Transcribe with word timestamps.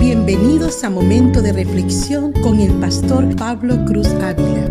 Bienvenidos 0.00 0.84
a 0.84 0.90
Momento 0.90 1.42
de 1.42 1.52
Reflexión 1.52 2.32
con 2.32 2.60
el 2.60 2.72
pastor 2.74 3.34
Pablo 3.34 3.84
Cruz 3.84 4.06
Ávila. 4.06 4.70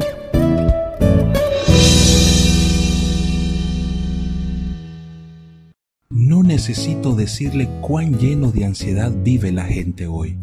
No 6.10 6.44
necesito 6.44 7.16
decirle 7.16 7.70
cuán 7.82 8.18
lleno 8.18 8.52
de 8.52 8.66
ansiedad 8.66 9.12
vive 9.12 9.52
la 9.52 9.66
gente 9.66 10.08
hoy. 10.08 10.38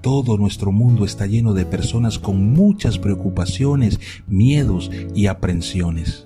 Todo 0.00 0.38
nuestro 0.38 0.70
mundo 0.72 1.04
está 1.04 1.26
lleno 1.26 1.52
de 1.52 1.66
personas 1.66 2.18
con 2.18 2.52
muchas 2.52 2.98
preocupaciones, 2.98 3.98
miedos 4.28 4.90
y 5.14 5.26
aprensiones. 5.26 6.24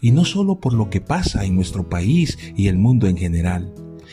Y 0.00 0.12
no 0.12 0.24
solo 0.24 0.60
por 0.60 0.74
lo 0.74 0.90
que 0.90 1.00
pasa 1.00 1.44
en 1.44 1.56
nuestro 1.56 1.88
país 1.88 2.38
y 2.56 2.68
el 2.68 2.78
mundo 2.78 3.06
en 3.06 3.16
general, 3.16 3.72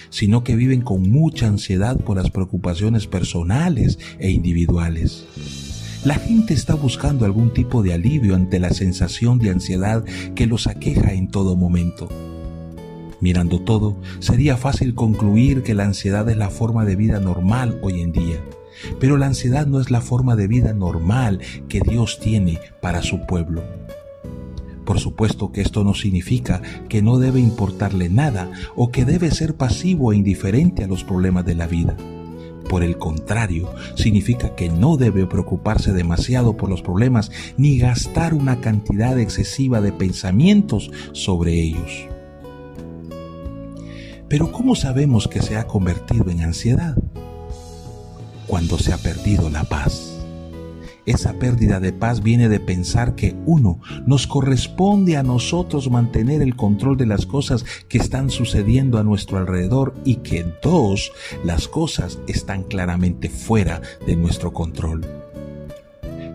sino 0.09 0.43
que 0.43 0.55
viven 0.55 0.81
con 0.81 1.09
mucha 1.09 1.47
ansiedad 1.47 1.97
por 1.97 2.17
las 2.17 2.31
preocupaciones 2.31 3.07
personales 3.07 3.99
e 4.19 4.31
individuales. 4.31 5.25
La 6.03 6.15
gente 6.15 6.53
está 6.53 6.75
buscando 6.75 7.25
algún 7.25 7.53
tipo 7.53 7.83
de 7.83 7.93
alivio 7.93 8.35
ante 8.35 8.59
la 8.59 8.69
sensación 8.69 9.39
de 9.39 9.49
ansiedad 9.49 10.05
que 10.35 10.45
los 10.45 10.67
aqueja 10.67 11.13
en 11.13 11.29
todo 11.29 11.55
momento. 11.55 12.07
Mirando 13.19 13.59
todo, 13.59 13.97
sería 14.19 14.57
fácil 14.57 14.93
concluir 14.93 15.63
que 15.63 15.73
la 15.73 15.85
ansiedad 15.85 16.29
es 16.29 16.37
la 16.37 16.49
forma 16.49 16.85
de 16.85 16.95
vida 16.95 17.19
normal 17.19 17.79
hoy 17.81 18.01
en 18.01 18.11
día. 18.11 18.37
Pero 18.99 19.17
la 19.17 19.25
ansiedad 19.25 19.65
no 19.65 19.81
es 19.81 19.89
la 19.89 20.01
forma 20.01 20.35
de 20.35 20.47
vida 20.47 20.73
normal 20.73 21.39
que 21.67 21.81
Dios 21.81 22.19
tiene 22.19 22.59
para 22.79 23.01
su 23.01 23.25
pueblo. 23.25 23.63
Por 24.87 24.99
supuesto 24.99 25.51
que 25.51 25.61
esto 25.61 25.83
no 25.83 25.93
significa 25.93 26.61
que 26.87 27.03
no 27.03 27.19
debe 27.19 27.41
importarle 27.41 28.09
nada 28.09 28.49
o 28.75 28.89
que 28.89 29.05
debe 29.05 29.29
ser 29.29 29.55
pasivo 29.55 30.11
e 30.11 30.15
indiferente 30.15 30.83
a 30.83 30.87
los 30.87 31.03
problemas 31.03 31.45
de 31.45 31.55
la 31.55 31.67
vida. 31.67 31.95
Por 32.69 32.81
el 32.83 32.97
contrario, 32.97 33.69
significa 33.95 34.55
que 34.55 34.69
no 34.69 34.97
debe 34.97 35.27
preocuparse 35.27 35.93
demasiado 35.93 36.57
por 36.57 36.69
los 36.69 36.81
problemas 36.81 37.31
ni 37.57 37.77
gastar 37.77 38.33
una 38.33 38.61
cantidad 38.61 39.19
excesiva 39.19 39.81
de 39.81 39.91
pensamientos 39.91 40.89
sobre 41.11 41.61
ellos. 41.61 42.07
Pero 44.27 44.51
¿cómo 44.51 44.75
sabemos 44.75 45.27
que 45.27 45.41
se 45.41 45.57
ha 45.57 45.67
convertido 45.67 46.31
en 46.31 46.41
ansiedad? 46.41 46.97
cuando 48.47 48.79
se 48.79 48.93
ha 48.93 48.97
perdido 48.97 49.49
la 49.49 49.65
paz. 49.65 50.16
Esa 51.07 51.39
pérdida 51.39 51.79
de 51.79 51.93
paz 51.93 52.21
viene 52.21 52.49
de 52.49 52.59
pensar 52.59 53.15
que 53.15 53.33
uno, 53.45 53.79
nos 54.05 54.27
corresponde 54.27 55.15
a 55.15 55.23
nosotros 55.23 55.89
mantener 55.89 56.41
el 56.41 56.57
control 56.57 56.97
de 56.97 57.05
las 57.05 57.25
cosas 57.25 57.63
que 57.87 57.97
están 57.97 58.29
sucediendo 58.29 58.97
a 58.97 59.03
nuestro 59.03 59.37
alrededor 59.37 59.95
y 60.03 60.15
que 60.15 60.45
dos, 60.61 61.13
las 61.45 61.69
cosas 61.69 62.19
están 62.27 62.63
claramente 62.63 63.29
fuera 63.29 63.81
de 64.05 64.17
nuestro 64.17 64.51
control. 64.51 65.05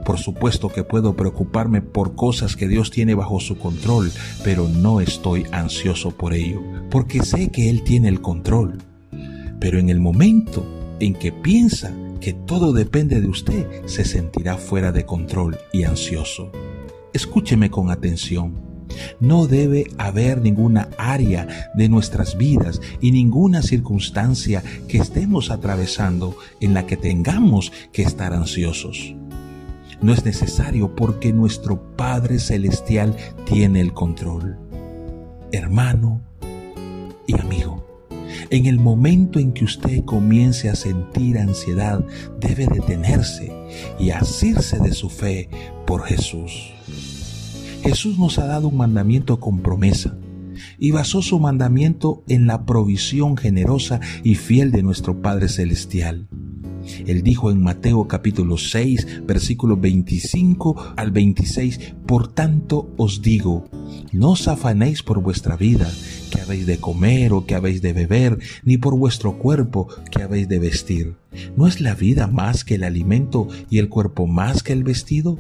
Por 0.07 0.19
supuesto 0.19 0.71
que 0.71 0.85
puedo 0.85 1.17
preocuparme 1.17 1.83
por 1.83 2.15
cosas 2.15 2.57
que 2.57 2.67
Dios 2.67 2.91
tiene 2.91 3.15
bajo 3.15 3.41
su 3.41 3.59
control, 3.59 4.11
pero 4.43 4.69
no 4.69 5.03
estoy 5.03 5.45
ansioso 5.53 6.13
por 6.13 6.33
ello, 6.33 6.63
porque 6.91 7.23
sé 7.23 7.51
que 7.51 7.69
Él 7.69 7.83
tiene 7.85 8.09
el 8.09 8.23
control. 8.23 8.79
Pero 9.61 9.79
en 9.79 9.91
el 9.91 10.01
momento 10.01 10.65
en 10.99 11.13
que 11.13 11.31
piensa 11.31 11.93
que 12.23 12.33
todo 12.33 12.73
depende 12.73 13.21
de 13.21 13.27
usted, 13.27 13.85
se 13.87 14.05
sentirá 14.05 14.57
fuera 14.57 14.93
de 14.93 15.05
control 15.05 15.59
y 15.73 15.83
ansioso. 15.83 16.53
Escúcheme 17.13 17.69
con 17.69 17.91
atención. 17.91 18.63
No 19.19 19.49
debe 19.49 19.89
haber 19.99 20.41
ninguna 20.41 20.89
área 20.99 21.71
de 21.75 21.89
nuestras 21.89 22.39
vidas 22.39 22.81
y 23.01 23.11
ninguna 23.11 23.61
circunstancia 23.61 24.63
que 24.87 24.99
estemos 24.99 25.51
atravesando 25.51 26.37
en 26.61 26.75
la 26.75 26.87
que 26.87 26.97
tengamos 26.97 27.73
que 27.93 28.03
estar 28.03 28.33
ansiosos. 28.33 29.17
No 30.01 30.13
es 30.13 30.25
necesario 30.25 30.95
porque 30.95 31.33
nuestro 31.33 31.97
Padre 31.97 32.39
Celestial 32.39 33.17
tiene 33.47 33.81
el 33.81 33.93
control. 33.93 34.59
Hermano 35.51 36.23
y 37.27 37.41
amigo, 37.41 37.92
en 38.51 38.67
el 38.67 38.79
momento 38.79 39.39
en 39.39 39.53
que 39.53 39.65
usted 39.65 40.05
comience 40.05 40.69
a 40.69 40.75
sentir 40.75 41.39
ansiedad, 41.39 42.05
debe 42.41 42.67
detenerse 42.67 43.53
y 43.99 44.11
asirse 44.11 44.79
de 44.79 44.93
su 44.93 45.11
fe 45.11 45.49
por 45.87 46.03
Jesús. 46.03 46.73
Jesús 47.83 48.19
nos 48.19 48.39
ha 48.39 48.47
dado 48.47 48.69
un 48.69 48.77
mandamiento 48.77 49.41
con 49.41 49.61
promesa 49.61 50.17
y 50.79 50.91
basó 50.93 51.23
su 51.23 51.39
mandamiento 51.39 52.23
en 52.29 52.47
la 52.47 52.65
provisión 52.65 53.37
generosa 53.37 54.01
y 54.23 54.37
fiel 54.37 54.71
de 54.71 54.83
nuestro 54.83 55.21
Padre 55.21 55.49
Celestial. 55.49 56.29
Él 57.07 57.23
dijo 57.23 57.51
en 57.51 57.63
Mateo 57.63 58.07
capítulo 58.09 58.57
6, 58.57 59.23
versículos 59.27 59.81
25 59.81 60.95
al 60.97 61.11
26, 61.11 61.95
Por 62.07 62.29
tanto 62.29 62.91
os 62.97 63.23
digo, 63.23 63.65
no 64.13 64.31
os 64.31 64.49
afanéis 64.49 65.03
por 65.03 65.21
vuestra 65.21 65.57
vida, 65.57 65.91
que 66.31 66.41
habéis 66.41 66.67
de 66.67 66.79
comer 66.79 67.33
o 67.33 67.47
que 67.47 67.55
habéis 67.55 67.83
de 67.83 67.93
beber, 67.93 68.39
ni 68.65 68.77
por 68.77 68.97
vuestro 68.97 69.39
cuerpo, 69.39 69.89
que 70.11 70.23
habéis 70.23 70.49
de 70.49 70.59
vestir. 70.59 71.15
¿No 71.57 71.67
es 71.67 71.81
la 71.81 71.95
vida 71.95 72.27
más 72.27 72.65
que 72.65 72.75
el 72.75 72.85
alimento 72.85 73.49
y 73.71 73.79
el 73.79 73.89
cuerpo 73.89 74.27
más 74.27 74.63
que 74.63 74.73
el 74.73 74.85
vestido? 74.85 75.39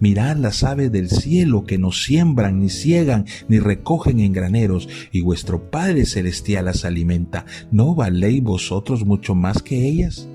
Mirad 0.00 0.36
las 0.36 0.62
aves 0.62 0.92
del 0.92 1.10
cielo 1.10 1.64
que 1.64 1.78
no 1.78 1.92
siembran, 1.92 2.60
ni 2.60 2.68
ciegan, 2.68 3.26
ni 3.48 3.58
recogen 3.58 4.20
en 4.20 4.32
graneros, 4.32 4.88
y 5.10 5.22
vuestro 5.22 5.70
Padre 5.70 6.06
Celestial 6.06 6.66
las 6.66 6.84
alimenta. 6.84 7.46
¿No 7.70 7.94
valéis 7.94 8.42
vosotros 8.42 9.04
mucho 9.04 9.34
más 9.34 9.62
que 9.62 9.86
ellas? 9.86 10.28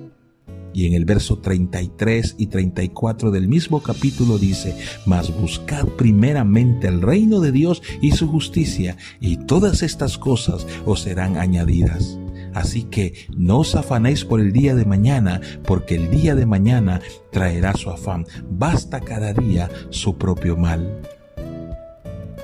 Y 0.78 0.86
en 0.86 0.94
el 0.94 1.06
verso 1.06 1.40
33 1.40 2.36
y 2.38 2.46
34 2.46 3.32
del 3.32 3.48
mismo 3.48 3.82
capítulo 3.82 4.38
dice, 4.38 4.78
mas 5.08 5.36
buscad 5.36 5.88
primeramente 5.88 6.88
el 6.88 7.02
reino 7.02 7.40
de 7.40 7.52
Dios 7.52 7.82
y 8.00 8.12
su 8.12 8.28
justicia, 8.28 8.96
y 9.20 9.38
todas 9.38 9.82
estas 9.82 10.20
cosas 10.20 10.68
os 10.86 11.02
serán 11.02 11.36
añadidas. 11.36 12.20
Así 12.54 12.84
que 12.84 13.16
no 13.36 13.62
os 13.62 13.74
afanéis 13.74 14.24
por 14.24 14.40
el 14.40 14.54
día 14.54 14.76
de 14.76 14.86
mañana, 14.86 15.42
porque 15.66 15.96
el 15.96 16.12
día 16.12 16.36
de 16.36 16.46
mañana 16.46 17.02
traerá 17.32 17.74
su 17.74 17.90
afán. 17.90 18.28
Basta 18.48 19.00
cada 19.00 19.34
día 19.34 19.72
su 19.90 20.20
propio 20.20 20.58
mal. 20.58 21.02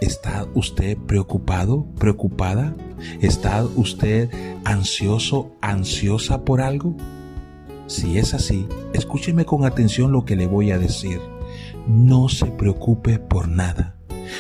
¿Está 0.02 0.48
usted 0.56 0.98
preocupado, 0.98 1.86
preocupada? 2.00 2.76
¿Está 3.22 3.64
usted 3.76 4.28
ansioso, 4.64 5.52
ansiosa 5.62 6.44
por 6.44 6.62
algo? 6.62 6.98
Si 7.94 8.18
es 8.18 8.34
así, 8.34 8.66
escúcheme 8.94 9.46
con 9.46 9.66
atención 9.66 10.12
lo 10.12 10.26
que 10.26 10.36
le 10.36 10.48
voy 10.48 10.72
a 10.72 10.80
decir. 10.80 11.22
No 11.88 12.28
se 12.28 12.48
preocupe 12.48 13.20
por 13.20 13.48
nada, 13.48 13.98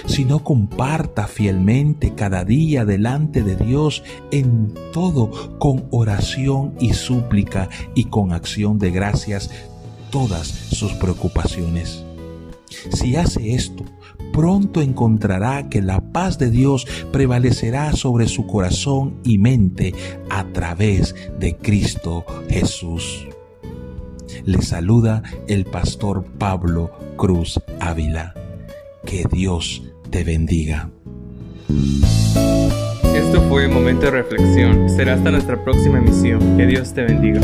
sino 0.08 0.44
comparta 0.44 1.28
fielmente 1.28 2.16
cada 2.16 2.46
día 2.46 2.84
delante 2.84 3.44
de 3.44 3.56
Dios 3.56 4.04
en 4.32 4.74
todo 4.92 5.60
con 5.60 5.86
oración 5.92 6.74
y 6.80 6.94
súplica 6.94 7.70
y 7.94 8.06
con 8.06 8.34
acción 8.34 8.80
de 8.80 8.90
gracias 8.90 9.52
todas 10.10 10.48
sus 10.48 10.94
preocupaciones. 10.94 12.04
Si 12.92 13.16
hace 13.18 13.54
esto, 13.54 13.86
pronto 14.34 14.82
encontrará 14.82 15.70
que 15.70 15.84
la 15.84 16.02
paz 16.12 16.40
de 16.40 16.50
Dios 16.50 16.88
prevalecerá 17.12 17.94
sobre 17.94 18.28
su 18.28 18.48
corazón 18.48 19.20
y 19.24 19.38
mente 19.38 19.94
a 20.32 20.44
través 20.46 21.14
de 21.40 21.56
Cristo 21.56 22.26
Jesús. 22.50 23.28
Le 24.46 24.62
saluda 24.62 25.24
el 25.48 25.64
pastor 25.64 26.26
Pablo 26.38 26.92
Cruz 27.16 27.62
Ávila. 27.80 28.34
Que 29.06 29.24
Dios 29.32 29.84
te 30.10 30.26
bendiga. 30.26 30.90
Esto 33.16 33.42
fue 33.48 33.70
Momento 33.70 34.08
de 34.08 34.12
Reflexión. 34.12 34.90
Será 34.90 35.14
hasta 35.14 35.32
nuestra 35.32 35.64
próxima 35.64 36.00
emisión. 36.00 36.58
Que 36.58 36.66
Dios 36.66 36.94
te 36.94 37.04
bendiga. 37.04 37.40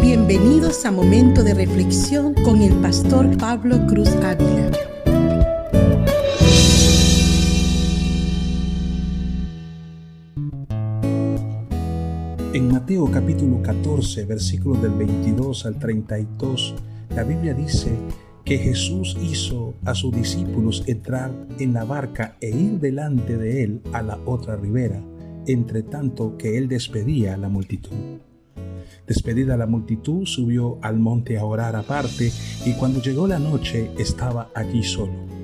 Bienvenidos 0.00 0.84
a 0.84 0.92
Momento 0.92 1.42
de 1.42 1.54
Reflexión 1.54 2.34
con 2.34 2.62
el 2.62 2.74
pastor 2.74 3.36
Pablo 3.36 3.84
Cruz 3.88 4.10
Ávila. 4.22 4.93
En 12.54 12.68
Mateo 12.68 13.10
capítulo 13.10 13.60
14, 13.60 14.26
versículos 14.26 14.80
del 14.80 14.92
22 14.92 15.66
al 15.66 15.76
32, 15.76 16.76
la 17.16 17.24
Biblia 17.24 17.52
dice 17.52 17.90
que 18.44 18.58
Jesús 18.58 19.18
hizo 19.20 19.74
a 19.84 19.92
sus 19.96 20.14
discípulos 20.14 20.84
entrar 20.86 21.32
en 21.58 21.72
la 21.72 21.82
barca 21.82 22.36
e 22.40 22.50
ir 22.50 22.78
delante 22.78 23.36
de 23.36 23.64
él 23.64 23.80
a 23.92 24.02
la 24.02 24.20
otra 24.24 24.54
ribera, 24.54 25.02
entre 25.48 25.82
tanto 25.82 26.38
que 26.38 26.56
él 26.56 26.68
despedía 26.68 27.34
a 27.34 27.38
la 27.38 27.48
multitud. 27.48 28.20
Despedida 29.04 29.56
la 29.56 29.66
multitud, 29.66 30.24
subió 30.24 30.78
al 30.80 31.00
monte 31.00 31.36
a 31.38 31.44
orar 31.44 31.74
aparte 31.74 32.30
y 32.64 32.74
cuando 32.74 33.02
llegó 33.02 33.26
la 33.26 33.40
noche 33.40 33.90
estaba 33.98 34.50
allí 34.54 34.84
solo. 34.84 35.43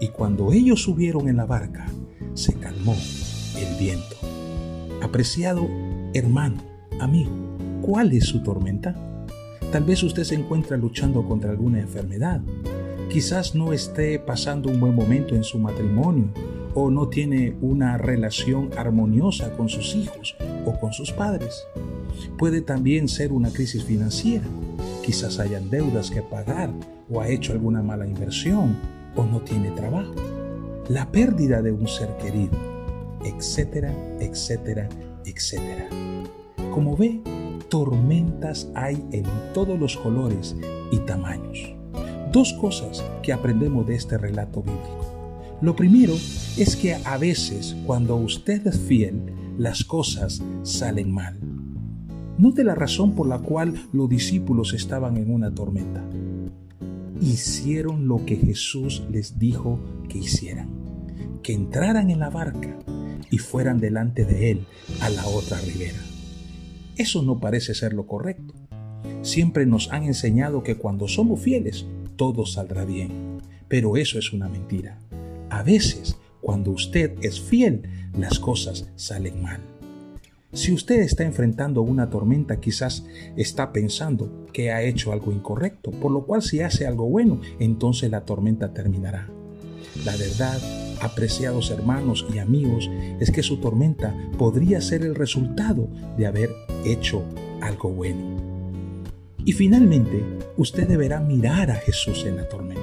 Y 0.00 0.08
cuando 0.08 0.52
ellos 0.52 0.82
subieron 0.82 1.28
en 1.28 1.36
la 1.36 1.46
barca, 1.46 1.86
se 2.34 2.54
calmó 2.54 2.96
el 3.56 3.78
viento. 3.78 4.16
Apreciado 5.02 5.66
hermano, 6.12 6.62
amigo, 7.00 7.30
¿cuál 7.82 8.12
es 8.12 8.24
su 8.24 8.42
tormenta? 8.42 8.94
Tal 9.72 9.84
vez 9.84 10.02
usted 10.02 10.24
se 10.24 10.34
encuentra 10.34 10.76
luchando 10.76 11.26
contra 11.26 11.50
alguna 11.50 11.80
enfermedad. 11.80 12.40
Quizás 13.10 13.54
no 13.54 13.72
esté 13.72 14.18
pasando 14.18 14.70
un 14.70 14.80
buen 14.80 14.94
momento 14.94 15.34
en 15.34 15.44
su 15.44 15.58
matrimonio 15.58 16.28
o 16.74 16.90
no 16.90 17.08
tiene 17.08 17.56
una 17.62 17.96
relación 17.96 18.70
armoniosa 18.76 19.52
con 19.56 19.68
sus 19.68 19.94
hijos 19.94 20.36
o 20.66 20.78
con 20.78 20.92
sus 20.92 21.12
padres. 21.12 21.66
Puede 22.36 22.60
también 22.60 23.08
ser 23.08 23.32
una 23.32 23.50
crisis 23.50 23.84
financiera. 23.84 24.44
Quizás 25.04 25.38
hayan 25.38 25.70
deudas 25.70 26.10
que 26.10 26.22
pagar 26.22 26.70
o 27.10 27.20
ha 27.20 27.28
hecho 27.28 27.52
alguna 27.52 27.82
mala 27.82 28.06
inversión 28.06 28.76
o 29.16 29.24
no 29.24 29.40
tiene 29.40 29.70
trabajo. 29.72 30.14
La 30.88 31.10
pérdida 31.10 31.62
de 31.62 31.72
un 31.72 31.88
ser 31.88 32.16
querido, 32.18 32.56
etcétera, 33.24 33.92
etcétera, 34.20 34.88
etcétera. 35.24 35.88
Como 36.72 36.96
ve, 36.96 37.20
tormentas 37.68 38.70
hay 38.74 39.04
en 39.12 39.24
todos 39.52 39.78
los 39.78 39.96
colores 39.96 40.54
y 40.92 40.98
tamaños. 41.00 41.74
Dos 42.32 42.52
cosas 42.54 43.04
que 43.22 43.32
aprendemos 43.32 43.86
de 43.86 43.96
este 43.96 44.18
relato 44.18 44.62
bíblico. 44.62 45.06
Lo 45.60 45.74
primero 45.74 46.12
es 46.12 46.76
que 46.76 46.94
a 46.94 47.16
veces 47.16 47.74
cuando 47.86 48.16
usted 48.16 48.66
es 48.66 48.78
fiel, 48.78 49.32
las 49.58 49.84
cosas 49.84 50.42
salen 50.62 51.10
mal. 51.10 51.38
Note 52.38 52.62
la 52.62 52.74
razón 52.74 53.14
por 53.14 53.26
la 53.26 53.38
cual 53.38 53.74
los 53.92 54.08
discípulos 54.10 54.74
estaban 54.74 55.16
en 55.16 55.32
una 55.32 55.54
tormenta. 55.54 56.04
Hicieron 57.20 58.08
lo 58.08 58.24
que 58.26 58.36
Jesús 58.36 59.02
les 59.10 59.38
dijo 59.38 59.80
que 60.08 60.18
hicieran, 60.18 60.68
que 61.42 61.52
entraran 61.52 62.10
en 62.10 62.18
la 62.18 62.30
barca 62.30 62.78
y 63.30 63.38
fueran 63.38 63.80
delante 63.80 64.24
de 64.24 64.50
Él 64.50 64.66
a 65.00 65.10
la 65.10 65.26
otra 65.26 65.60
ribera. 65.60 65.98
Eso 66.96 67.22
no 67.22 67.38
parece 67.38 67.74
ser 67.74 67.92
lo 67.92 68.06
correcto. 68.06 68.54
Siempre 69.22 69.66
nos 69.66 69.90
han 69.92 70.04
enseñado 70.04 70.62
que 70.62 70.76
cuando 70.76 71.08
somos 71.08 71.40
fieles, 71.40 71.86
todo 72.16 72.46
saldrá 72.46 72.84
bien. 72.84 73.38
Pero 73.68 73.96
eso 73.96 74.18
es 74.18 74.32
una 74.32 74.48
mentira. 74.48 74.98
A 75.50 75.62
veces, 75.62 76.16
cuando 76.40 76.70
usted 76.70 77.14
es 77.22 77.40
fiel, 77.40 77.82
las 78.16 78.38
cosas 78.38 78.88
salen 78.94 79.42
mal. 79.42 79.75
Si 80.52 80.72
usted 80.72 81.00
está 81.00 81.24
enfrentando 81.24 81.82
una 81.82 82.08
tormenta, 82.08 82.60
quizás 82.60 83.04
está 83.36 83.72
pensando 83.72 84.46
que 84.52 84.70
ha 84.70 84.82
hecho 84.82 85.12
algo 85.12 85.32
incorrecto, 85.32 85.90
por 85.90 86.10
lo 86.10 86.24
cual 86.24 86.42
si 86.42 86.60
hace 86.60 86.86
algo 86.86 87.08
bueno, 87.08 87.40
entonces 87.58 88.10
la 88.10 88.24
tormenta 88.24 88.72
terminará. 88.72 89.28
La 90.04 90.16
verdad, 90.16 90.58
apreciados 91.02 91.70
hermanos 91.70 92.26
y 92.32 92.38
amigos, 92.38 92.90
es 93.20 93.30
que 93.30 93.42
su 93.42 93.58
tormenta 93.58 94.14
podría 94.38 94.80
ser 94.80 95.02
el 95.02 95.14
resultado 95.14 95.88
de 96.16 96.26
haber 96.26 96.50
hecho 96.84 97.22
algo 97.60 97.90
bueno. 97.90 98.36
Y 99.44 99.52
finalmente, 99.52 100.24
usted 100.56 100.88
deberá 100.88 101.20
mirar 101.20 101.70
a 101.70 101.76
Jesús 101.76 102.24
en 102.24 102.36
la 102.36 102.48
tormenta. 102.48 102.82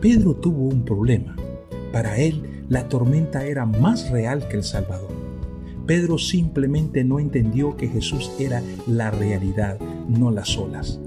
Pedro 0.00 0.34
tuvo 0.34 0.64
un 0.64 0.84
problema 0.84 1.36
para 1.92 2.16
él, 2.16 2.64
la 2.70 2.88
tormenta 2.88 3.44
era 3.44 3.66
más 3.66 4.10
real 4.10 4.48
que 4.48 4.56
el 4.56 4.64
Salvador. 4.64 5.21
Pedro 5.86 6.18
simplemente 6.18 7.04
no 7.04 7.18
entendió 7.18 7.76
que 7.76 7.88
Jesús 7.88 8.30
era 8.38 8.62
la 8.86 9.10
realidad, 9.10 9.78
no 10.08 10.30
las 10.30 10.56
olas. 10.56 11.00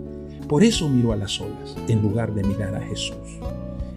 Por 0.47 0.63
eso 0.63 0.89
miró 0.89 1.13
a 1.13 1.15
las 1.15 1.39
olas 1.39 1.75
en 1.87 2.01
lugar 2.01 2.33
de 2.33 2.43
mirar 2.43 2.75
a 2.75 2.81
Jesús. 2.81 3.39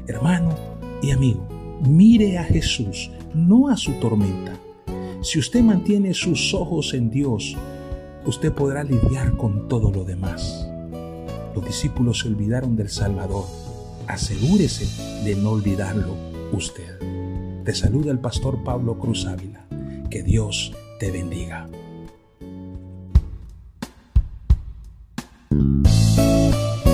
Hermano 0.07 0.55
y 1.03 1.11
amigo, 1.11 1.47
mire 1.87 2.39
a 2.39 2.45
Jesús, 2.45 3.11
no 3.35 3.69
a 3.69 3.77
su 3.77 3.93
tormenta. 3.95 4.55
Si 5.21 5.39
usted 5.39 5.63
mantiene 5.63 6.15
sus 6.15 6.55
ojos 6.55 6.95
en 6.95 7.11
Dios, 7.11 7.57
usted 8.25 8.53
podrá 8.53 8.85
lidiar 8.85 9.37
con 9.37 9.69
todo 9.69 9.91
lo 9.91 10.05
demás. 10.05 10.67
Los 11.55 11.65
discípulos 11.65 12.21
se 12.21 12.29
olvidaron 12.29 12.77
del 12.77 12.89
Salvador. 12.89 13.45
Asegúrese 14.07 14.87
de 15.25 15.35
no 15.35 15.51
olvidarlo 15.51 16.15
usted. 16.53 16.99
Te 17.65 17.75
saluda 17.75 18.11
el 18.13 18.21
pastor 18.21 18.63
Pablo 18.65 18.99
Cruz 18.99 19.27
Ávila. 19.27 19.68
Que 20.11 20.23
Dios 20.23 20.73
te 20.99 21.11
bendiga. 21.11 21.69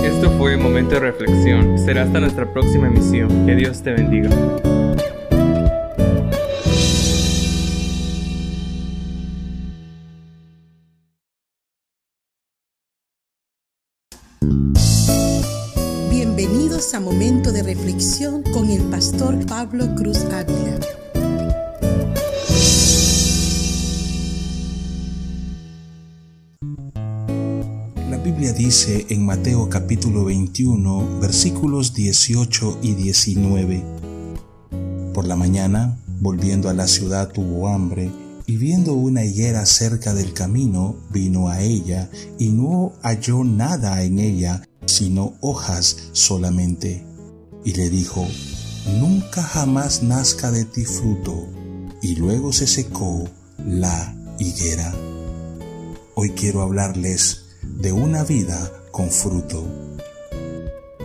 Esto 0.03 0.31
fue 0.37 0.57
Momento 0.57 0.95
de 0.95 0.99
Reflexión. 0.99 1.77
Será 1.77 2.03
hasta 2.03 2.19
nuestra 2.19 2.51
próxima 2.51 2.87
emisión. 2.87 3.45
Que 3.45 3.55
Dios 3.55 3.81
te 3.81 3.93
bendiga. 3.93 4.29
Bienvenidos 16.09 16.93
a 16.93 16.99
Momento 16.99 17.53
de 17.53 17.63
Reflexión 17.63 18.43
con 18.43 18.69
el 18.69 18.81
pastor 18.89 19.45
Pablo 19.45 19.95
Cruz 19.95 20.24
dice 28.65 29.05
en 29.09 29.23
Mateo 29.23 29.69
capítulo 29.69 30.25
21 30.25 31.19
versículos 31.19 31.93
18 31.93 32.79
y 32.81 32.95
19. 32.95 33.83
Por 35.13 35.27
la 35.27 35.35
mañana, 35.35 35.99
volviendo 36.19 36.67
a 36.67 36.73
la 36.73 36.87
ciudad, 36.87 37.31
tuvo 37.31 37.67
hambre 37.67 38.09
y 38.47 38.57
viendo 38.57 38.93
una 38.95 39.23
higuera 39.23 39.67
cerca 39.67 40.15
del 40.15 40.33
camino, 40.33 40.95
vino 41.11 41.47
a 41.47 41.61
ella 41.61 42.09
y 42.39 42.49
no 42.49 42.93
halló 43.03 43.43
nada 43.43 44.01
en 44.01 44.17
ella 44.17 44.67
sino 44.87 45.35
hojas 45.41 46.09
solamente. 46.13 47.05
Y 47.63 47.73
le 47.73 47.91
dijo, 47.91 48.27
Nunca 48.99 49.43
jamás 49.43 50.01
nazca 50.01 50.49
de 50.49 50.65
ti 50.65 50.85
fruto. 50.85 51.47
Y 52.01 52.15
luego 52.15 52.51
se 52.51 52.65
secó 52.65 53.25
la 53.63 54.15
higuera. 54.39 54.91
Hoy 56.15 56.31
quiero 56.31 56.63
hablarles 56.63 57.44
de 57.77 57.91
una 57.91 58.23
vida 58.23 58.71
con 58.91 59.09
fruto. 59.09 59.63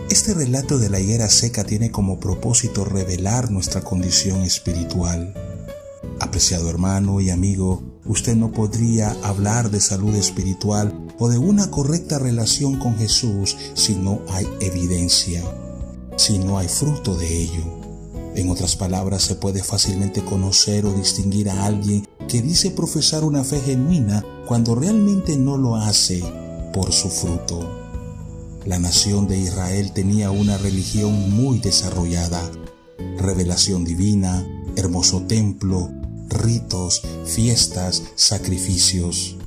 Este 0.09 0.33
relato 0.33 0.77
de 0.77 0.89
la 0.89 0.99
higuera 0.99 1.29
seca 1.29 1.63
tiene 1.63 1.91
como 1.91 2.19
propósito 2.19 2.85
revelar 2.85 3.49
nuestra 3.51 3.81
condición 3.81 4.41
espiritual. 4.41 5.33
Apreciado 6.19 6.69
hermano 6.69 7.21
y 7.21 7.29
amigo, 7.29 7.81
usted 8.05 8.35
no 8.35 8.51
podría 8.51 9.15
hablar 9.23 9.71
de 9.71 9.79
salud 9.79 10.15
espiritual 10.15 11.07
o 11.17 11.29
de 11.29 11.37
una 11.37 11.71
correcta 11.71 12.19
relación 12.19 12.77
con 12.77 12.97
Jesús 12.97 13.55
si 13.73 13.95
no 13.95 14.21
hay 14.29 14.47
evidencia, 14.59 15.43
si 16.17 16.39
no 16.39 16.57
hay 16.57 16.67
fruto 16.67 17.15
de 17.15 17.43
ello. 17.43 17.63
En 18.35 18.49
otras 18.49 18.75
palabras, 18.75 19.23
se 19.23 19.35
puede 19.35 19.63
fácilmente 19.63 20.23
conocer 20.23 20.85
o 20.85 20.93
distinguir 20.93 21.49
a 21.49 21.65
alguien 21.65 22.07
que 22.27 22.41
dice 22.41 22.71
profesar 22.71 23.23
una 23.23 23.43
fe 23.43 23.59
genuina 23.59 24.25
cuando 24.45 24.75
realmente 24.75 25.37
no 25.37 25.57
lo 25.57 25.75
hace 25.75 26.40
por 26.71 26.91
su 26.91 27.09
fruto. 27.09 27.81
La 28.65 28.79
nación 28.79 29.27
de 29.27 29.37
Israel 29.37 29.91
tenía 29.93 30.31
una 30.31 30.57
religión 30.57 31.31
muy 31.31 31.59
desarrollada, 31.59 32.41
revelación 33.17 33.83
divina, 33.83 34.47
hermoso 34.75 35.23
templo, 35.23 35.89
ritos, 36.29 37.01
fiestas, 37.25 38.03
sacrificios. 38.15 39.37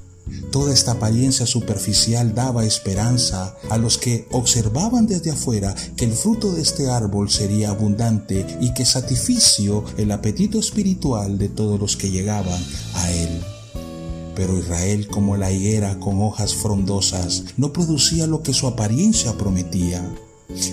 Toda 0.50 0.72
esta 0.72 0.92
apariencia 0.92 1.46
superficial 1.46 2.34
daba 2.34 2.64
esperanza 2.64 3.56
a 3.70 3.78
los 3.78 3.98
que 3.98 4.26
observaban 4.30 5.06
desde 5.06 5.30
afuera 5.30 5.74
que 5.96 6.06
el 6.06 6.12
fruto 6.12 6.52
de 6.52 6.62
este 6.62 6.90
árbol 6.90 7.30
sería 7.30 7.70
abundante 7.70 8.46
y 8.60 8.72
que 8.72 8.84
satisficio 8.84 9.84
el 9.96 10.10
apetito 10.12 10.58
espiritual 10.58 11.38
de 11.38 11.48
todos 11.48 11.78
los 11.78 11.96
que 11.96 12.10
llegaban 12.10 12.62
a 12.94 13.10
él. 13.12 13.53
Pero 14.34 14.58
Israel, 14.58 15.08
como 15.08 15.36
la 15.36 15.52
higuera 15.52 15.98
con 16.00 16.20
hojas 16.22 16.54
frondosas, 16.54 17.44
no 17.56 17.72
producía 17.72 18.26
lo 18.26 18.42
que 18.42 18.52
su 18.52 18.66
apariencia 18.66 19.36
prometía. 19.36 20.02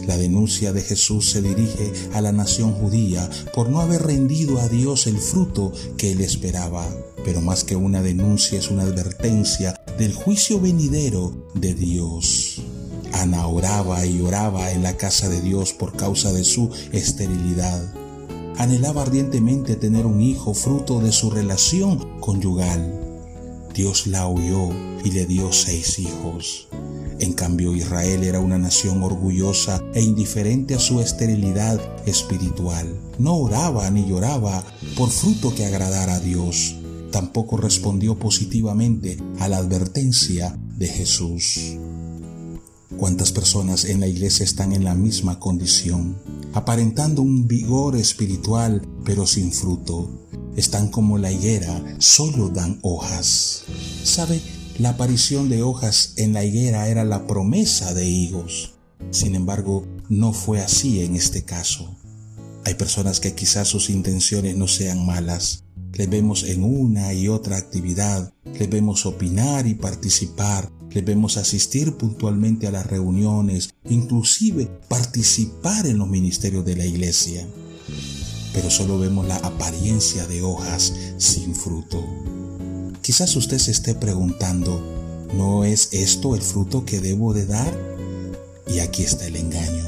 La 0.06 0.18
denuncia 0.18 0.74
de 0.74 0.82
Jesús 0.82 1.32
se 1.32 1.42
dirige 1.42 1.94
a 2.14 2.22
la 2.22 2.32
nación 2.32 2.74
judía 2.74 3.30
por 3.54 3.70
no 3.70 3.80
haber 3.80 4.04
rendido 4.04 4.60
a 4.60 4.68
Dios 4.68 5.08
el 5.08 5.18
fruto 5.18 5.72
que 5.98 6.12
él 6.12 6.22
esperaba. 6.22 6.86
Pero 7.24 7.42
más 7.42 7.64
que 7.64 7.76
una 7.76 8.02
denuncia 8.02 8.60
es 8.60 8.70
una 8.70 8.84
advertencia 8.84 9.82
del 9.98 10.14
juicio 10.14 10.60
venidero 10.60 11.48
de 11.54 11.74
Dios. 11.74 12.62
Ana 13.14 13.48
oraba 13.48 14.06
y 14.06 14.22
oraba 14.22 14.72
en 14.72 14.84
la 14.84 14.98
casa 14.98 15.30
de 15.30 15.42
Dios 15.42 15.74
por 15.74 15.96
causa 15.96 16.32
de 16.32 16.44
su 16.44 16.70
esterilidad. 16.92 17.94
Anhelaba 18.58 19.04
ardientemente 19.04 19.76
tener 19.76 20.06
un 20.06 20.22
hijo 20.22 20.54
fruto 20.54 21.00
de 21.00 21.12
su 21.12 21.30
relación 21.32 22.20
conyugal. 22.20 23.11
Dios 23.74 24.08
la 24.08 24.28
oyó 24.28 24.70
y 25.04 25.12
le 25.12 25.26
dio 25.26 25.52
seis 25.54 26.00
hijos. 26.00 26.68
En 27.20 27.34
cambio, 27.34 27.76
Israel 27.76 28.24
era 28.24 28.40
una 28.40 28.58
nación 28.58 29.04
orgullosa 29.04 29.82
e 29.94 30.02
indiferente 30.02 30.76
a 30.76 30.80
su 30.80 31.00
esterilidad 31.00 31.80
espiritual. 32.08 33.00
No 33.18 33.36
oraba 33.36 33.90
ni 33.92 34.08
lloraba 34.08 34.64
por 34.98 35.10
fruto 35.10 35.54
que 35.54 35.66
agradara 35.66 36.16
a 36.16 36.20
Dios. 36.20 36.76
Tampoco 37.12 37.58
respondió 37.58 38.18
positivamente 38.18 39.18
a 39.40 39.48
la 39.48 39.58
advertencia 39.58 40.58
de 40.78 40.88
Jesús. 40.88 41.78
¿Cuántas 42.98 43.32
personas 43.32 43.86
en 43.86 44.00
la 44.00 44.08
iglesia 44.08 44.44
están 44.44 44.74
en 44.74 44.84
la 44.84 44.96
misma 44.96 45.40
condición, 45.40 46.18
aparentando 46.54 47.22
un 47.22 47.48
vigor 47.48 47.96
espiritual 47.96 48.88
pero 49.04 49.26
sin 49.26 49.52
fruto? 49.52 50.28
Están 50.56 50.90
como 50.90 51.18
la 51.18 51.32
higuera, 51.32 51.96
solo 52.00 52.50
dan 52.50 52.80
hojas. 52.82 53.64
¿Sabe? 54.04 54.42
La 54.78 54.90
aparición 54.90 55.50
de 55.50 55.64
hojas 55.64 56.14
en 56.18 56.34
la 56.34 56.44
higuera 56.44 56.88
era 56.90 57.06
la 57.06 57.28
promesa 57.28 57.94
de 57.94 58.08
higos. 58.08 58.74
Sin 59.12 59.36
embargo, 59.36 59.86
no 60.10 60.34
fue 60.34 60.62
así 60.62 61.04
en 61.04 61.16
este 61.16 61.44
caso. 61.44 61.96
Hay 62.66 62.76
personas 62.76 63.20
que 63.20 63.34
quizás 63.34 63.68
sus 63.68 63.90
intenciones 63.90 64.56
no 64.56 64.68
sean 64.68 65.06
malas. 65.06 65.64
Les 65.94 66.10
vemos 66.10 66.44
en 66.44 66.64
una 66.64 67.14
y 67.14 67.28
otra 67.28 67.58
actividad, 67.58 68.34
les 68.58 68.70
vemos 68.70 69.06
opinar 69.06 69.68
y 69.68 69.74
participar, 69.74 70.72
les 70.94 71.06
vemos 71.06 71.38
asistir 71.38 71.96
puntualmente 71.98 72.68
a 72.68 72.72
las 72.72 72.86
reuniones, 72.86 73.74
inclusive 73.90 74.68
participar 74.88 75.88
en 75.88 75.98
los 75.98 76.08
ministerios 76.08 76.66
de 76.66 76.76
la 76.76 76.86
iglesia. 76.86 77.48
Pero 78.54 78.70
solo 78.70 79.00
vemos 79.00 79.28
la 79.28 79.38
apariencia 79.38 80.28
de 80.28 80.42
hojas 80.42 80.94
sin 81.18 81.56
fruto. 81.56 82.04
Quizás 83.02 83.36
usted 83.36 83.58
se 83.58 83.72
esté 83.72 83.96
preguntando, 83.96 84.82
¿no 85.34 85.64
es 85.64 85.90
esto 85.94 86.36
el 86.36 86.42
fruto 86.42 86.86
que 86.86 87.00
debo 87.00 87.34
de 87.34 87.46
dar? 87.46 87.74
Y 88.68 88.80
aquí 88.80 89.04
está 89.04 89.28
el 89.28 89.38
engaño. 89.38 89.86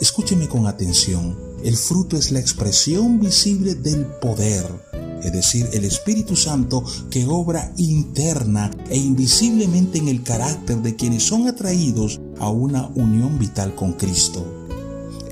Escúcheme 0.00 0.48
con 0.48 0.66
atención. 0.66 1.38
El 1.64 1.76
fruto 1.76 2.18
es 2.18 2.30
la 2.30 2.40
expresión 2.40 3.20
visible 3.20 3.74
del 3.74 4.04
poder, 4.04 4.66
es 5.24 5.32
decir, 5.32 5.68
el 5.72 5.84
Espíritu 5.84 6.36
Santo 6.36 6.84
que 7.10 7.26
obra 7.26 7.72
interna 7.78 8.70
e 8.90 8.98
invisiblemente 8.98 9.98
en 9.98 10.08
el 10.08 10.22
carácter 10.22 10.76
de 10.78 10.94
quienes 10.94 11.22
son 11.22 11.48
atraídos 11.48 12.20
a 12.38 12.50
una 12.50 12.88
unión 12.94 13.38
vital 13.38 13.74
con 13.74 13.94
Cristo. 13.94 14.46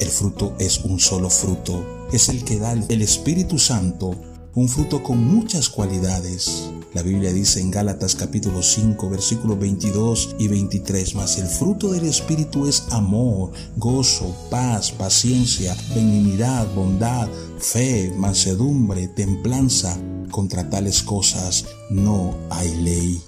El 0.00 0.08
fruto 0.08 0.56
es 0.58 0.80
un 0.80 0.98
solo 0.98 1.30
fruto, 1.30 2.08
es 2.12 2.28
el 2.28 2.42
que 2.42 2.58
da 2.58 2.72
el 2.72 3.02
Espíritu 3.02 3.58
Santo, 3.58 4.18
un 4.54 4.68
fruto 4.68 5.02
con 5.02 5.22
muchas 5.22 5.68
cualidades. 5.70 6.70
La 6.92 7.02
Biblia 7.02 7.32
dice 7.32 7.60
en 7.60 7.70
Gálatas 7.70 8.14
capítulo 8.14 8.62
5 8.62 9.08
versículos 9.08 9.58
22 9.58 10.36
y 10.38 10.48
23, 10.48 11.14
mas 11.14 11.38
el 11.38 11.46
fruto 11.46 11.90
del 11.90 12.04
Espíritu 12.04 12.66
es 12.66 12.84
amor, 12.90 13.52
gozo, 13.76 14.36
paz, 14.50 14.92
paciencia, 14.92 15.74
benignidad, 15.94 16.66
bondad, 16.74 17.28
fe, 17.58 18.12
mansedumbre, 18.16 19.08
templanza. 19.08 19.98
Contra 20.30 20.70
tales 20.70 21.02
cosas 21.02 21.66
no 21.90 22.34
hay 22.48 22.74
ley. 22.76 23.22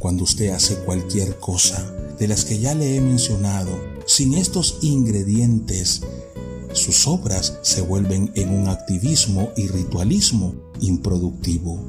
Cuando 0.00 0.24
usted 0.24 0.50
hace 0.50 0.76
cualquier 0.76 1.38
cosa 1.38 1.92
de 2.18 2.28
las 2.28 2.44
que 2.44 2.58
ya 2.58 2.74
le 2.74 2.96
he 2.96 3.00
mencionado, 3.00 3.70
sin 4.06 4.34
estos 4.34 4.78
ingredientes, 4.82 6.02
sus 6.74 7.06
obras 7.06 7.58
se 7.62 7.80
vuelven 7.80 8.30
en 8.34 8.50
un 8.50 8.68
activismo 8.68 9.50
y 9.56 9.68
ritualismo 9.68 10.54
improductivo. 10.80 11.82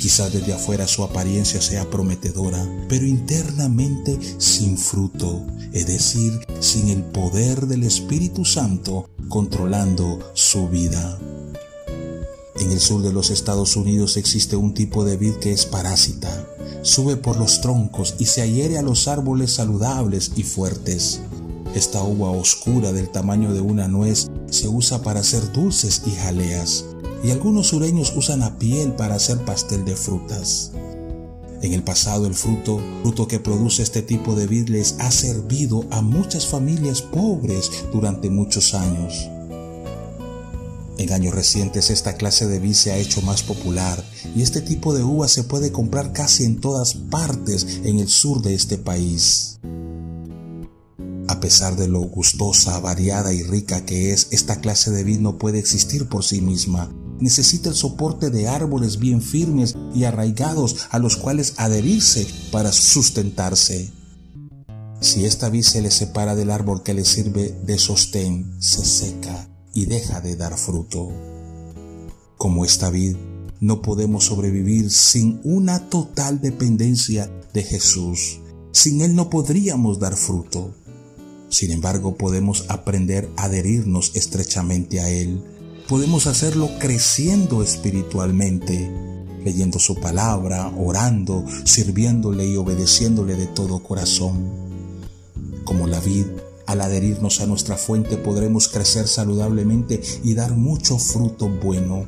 Quizás 0.00 0.32
desde 0.32 0.52
afuera 0.52 0.86
su 0.86 1.02
apariencia 1.02 1.60
sea 1.60 1.90
prometedora, 1.90 2.64
pero 2.88 3.06
internamente 3.06 4.18
sin 4.38 4.78
fruto, 4.78 5.44
es 5.72 5.86
decir, 5.86 6.32
sin 6.60 6.88
el 6.88 7.02
poder 7.02 7.66
del 7.66 7.82
Espíritu 7.82 8.44
Santo 8.44 9.10
controlando 9.28 10.18
su 10.34 10.68
vida. 10.68 11.18
En 12.58 12.70
el 12.70 12.80
sur 12.80 13.02
de 13.02 13.12
los 13.12 13.30
Estados 13.30 13.76
Unidos 13.76 14.16
existe 14.16 14.56
un 14.56 14.72
tipo 14.72 15.04
de 15.04 15.16
vid 15.16 15.34
que 15.34 15.52
es 15.52 15.66
parásita. 15.66 16.46
Sube 16.82 17.16
por 17.16 17.36
los 17.36 17.60
troncos 17.60 18.14
y 18.18 18.26
se 18.26 18.42
adhiere 18.42 18.78
a 18.78 18.82
los 18.82 19.08
árboles 19.08 19.52
saludables 19.52 20.32
y 20.36 20.42
fuertes. 20.42 21.20
Esta 21.76 22.02
uva 22.02 22.30
oscura 22.30 22.90
del 22.94 23.10
tamaño 23.10 23.52
de 23.52 23.60
una 23.60 23.86
nuez 23.86 24.28
se 24.48 24.66
usa 24.66 25.02
para 25.02 25.20
hacer 25.20 25.52
dulces 25.52 26.00
y 26.06 26.10
jaleas 26.10 26.86
y 27.22 27.32
algunos 27.32 27.66
sureños 27.66 28.14
usan 28.16 28.40
la 28.40 28.56
piel 28.56 28.92
para 28.92 29.16
hacer 29.16 29.44
pastel 29.44 29.84
de 29.84 29.94
frutas. 29.94 30.70
En 31.60 31.74
el 31.74 31.82
pasado 31.82 32.26
el 32.26 32.32
fruto, 32.32 32.80
fruto 33.02 33.28
que 33.28 33.40
produce 33.40 33.82
este 33.82 34.00
tipo 34.00 34.34
de 34.34 34.46
vid 34.46 34.70
les 34.70 34.94
ha 35.00 35.10
servido 35.10 35.84
a 35.90 36.00
muchas 36.00 36.46
familias 36.46 37.02
pobres 37.02 37.70
durante 37.92 38.30
muchos 38.30 38.72
años. 38.72 39.28
En 40.96 41.12
años 41.12 41.34
recientes 41.34 41.90
esta 41.90 42.14
clase 42.14 42.46
de 42.46 42.58
vid 42.58 42.72
se 42.72 42.92
ha 42.92 42.96
hecho 42.96 43.20
más 43.20 43.42
popular 43.42 44.02
y 44.34 44.40
este 44.40 44.62
tipo 44.62 44.94
de 44.94 45.04
uva 45.04 45.28
se 45.28 45.44
puede 45.44 45.72
comprar 45.72 46.14
casi 46.14 46.44
en 46.44 46.58
todas 46.58 46.94
partes 46.94 47.80
en 47.84 47.98
el 47.98 48.08
sur 48.08 48.40
de 48.40 48.54
este 48.54 48.78
país. 48.78 49.58
A 51.28 51.40
pesar 51.40 51.76
de 51.76 51.88
lo 51.88 52.00
gustosa, 52.00 52.78
variada 52.78 53.32
y 53.32 53.42
rica 53.42 53.84
que 53.84 54.12
es, 54.12 54.28
esta 54.30 54.60
clase 54.60 54.90
de 54.90 55.02
vid 55.02 55.18
no 55.18 55.38
puede 55.38 55.58
existir 55.58 56.08
por 56.08 56.24
sí 56.24 56.40
misma, 56.40 56.92
necesita 57.18 57.68
el 57.68 57.74
soporte 57.74 58.30
de 58.30 58.48
árboles 58.48 58.98
bien 58.98 59.22
firmes 59.22 59.74
y 59.94 60.04
arraigados 60.04 60.86
a 60.90 60.98
los 60.98 61.16
cuales 61.16 61.54
adherirse 61.56 62.26
para 62.52 62.70
sustentarse. 62.70 63.90
Si 65.00 65.24
esta 65.24 65.48
vid 65.48 65.62
se 65.62 65.82
le 65.82 65.90
separa 65.90 66.34
del 66.34 66.50
árbol 66.50 66.82
que 66.82 66.94
le 66.94 67.04
sirve 67.04 67.58
de 67.64 67.78
sostén, 67.78 68.56
se 68.60 68.84
seca 68.84 69.48
y 69.74 69.86
deja 69.86 70.20
de 70.20 70.36
dar 70.36 70.56
fruto. 70.56 71.10
Como 72.38 72.64
esta 72.64 72.88
vid, 72.90 73.16
no 73.60 73.82
podemos 73.82 74.24
sobrevivir 74.24 74.90
sin 74.90 75.40
una 75.42 75.88
total 75.88 76.40
dependencia 76.40 77.30
de 77.52 77.62
Jesús. 77.62 78.40
Sin 78.72 79.00
Él 79.00 79.14
no 79.14 79.30
podríamos 79.30 79.98
dar 79.98 80.16
fruto. 80.16 80.74
Sin 81.48 81.70
embargo, 81.70 82.16
podemos 82.16 82.64
aprender 82.68 83.28
a 83.36 83.44
adherirnos 83.44 84.12
estrechamente 84.14 85.00
a 85.00 85.10
Él 85.10 85.42
podemos 85.88 86.26
hacerlo 86.26 86.68
creciendo 86.78 87.62
espiritualmente, 87.62 88.90
leyendo 89.44 89.78
su 89.78 89.94
palabra, 89.96 90.72
orando, 90.76 91.44
sirviéndole 91.64 92.46
y 92.46 92.56
obedeciéndole 92.56 93.36
de 93.36 93.46
todo 93.46 93.82
corazón. 93.82 94.50
Como 95.64 95.86
la 95.86 96.00
vid, 96.00 96.26
al 96.66 96.80
adherirnos 96.80 97.40
a 97.40 97.46
nuestra 97.46 97.76
fuente 97.76 98.16
podremos 98.16 98.68
crecer 98.68 99.06
saludablemente 99.06 100.00
y 100.24 100.34
dar 100.34 100.56
mucho 100.56 100.98
fruto 100.98 101.48
bueno. 101.48 102.06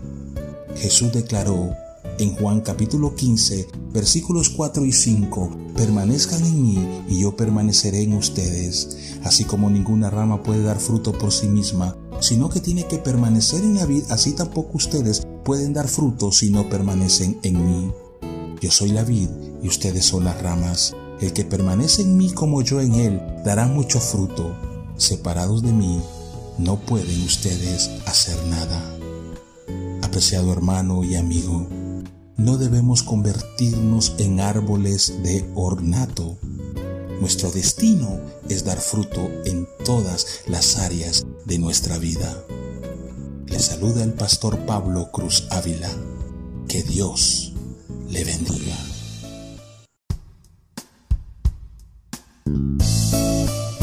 Jesús 0.77 1.13
declaró 1.13 1.71
en 2.19 2.35
Juan 2.35 2.61
capítulo 2.61 3.15
15, 3.15 3.69
versículos 3.93 4.51
4 4.51 4.85
y 4.85 4.93
5, 4.93 5.51
permanezcan 5.77 6.45
en 6.45 6.63
mí 6.63 7.05
y 7.09 7.21
yo 7.21 7.37
permaneceré 7.37 8.03
en 8.03 8.15
ustedes, 8.15 9.19
así 9.25 9.45
como 9.45 9.71
ninguna 9.71 10.11
rama 10.11 10.43
puede 10.43 10.63
dar 10.63 10.81
fruto 10.81 11.13
por 11.13 11.33
sí 11.33 11.49
misma, 11.49 11.97
sino 12.21 12.49
que 12.49 12.61
tiene 12.61 12.87
que 12.87 12.99
permanecer 12.99 13.63
en 13.63 13.77
la 13.77 13.87
vid, 13.87 14.05
así 14.11 14.33
tampoco 14.33 14.73
ustedes 14.75 15.27
pueden 15.45 15.73
dar 15.73 15.89
fruto 15.89 16.33
si 16.33 16.51
no 16.51 16.69
permanecen 16.69 17.39
en 17.43 17.67
mí. 17.67 17.93
Yo 18.61 18.71
soy 18.71 18.91
la 18.91 19.05
vid 19.05 19.29
y 19.63 19.69
ustedes 19.69 20.05
son 20.05 20.25
las 20.25 20.43
ramas. 20.43 20.95
El 21.21 21.33
que 21.33 21.45
permanece 21.45 22.03
en 22.03 22.17
mí 22.17 22.31
como 22.31 22.63
yo 22.63 22.81
en 22.81 22.95
él 22.95 23.23
dará 23.45 23.67
mucho 23.67 24.01
fruto. 24.01 24.55
Separados 24.97 25.63
de 25.63 25.73
mí, 25.73 26.01
no 26.59 26.81
pueden 26.81 27.23
ustedes 27.23 27.91
hacer 28.07 28.37
nada. 28.47 28.99
Apreciado 30.03 30.53
hermano 30.53 31.05
y 31.05 31.15
amigo, 31.15 31.69
no 32.39 32.57
debemos 32.57 33.03
convertirnos 33.03 34.15
en 34.19 34.41
árboles 34.41 35.23
de 35.23 35.45
ornato. 35.55 36.39
Nuestro 37.21 37.51
destino 37.51 38.21
es 38.49 38.65
dar 38.65 38.79
fruto 38.79 39.29
en 39.45 39.67
todas 39.85 40.43
las 40.47 40.79
áreas 40.79 41.27
de 41.45 41.59
nuestra 41.59 41.99
vida. 41.99 42.45
Le 43.47 43.59
saluda 43.59 44.05
el 44.05 44.13
pastor 44.13 44.57
Pablo 44.67 45.11
Cruz 45.11 45.49
Ávila. 45.51 45.91
Que 46.69 46.83
Dios 46.85 47.55
le 48.09 48.25
bendiga. 48.25 48.77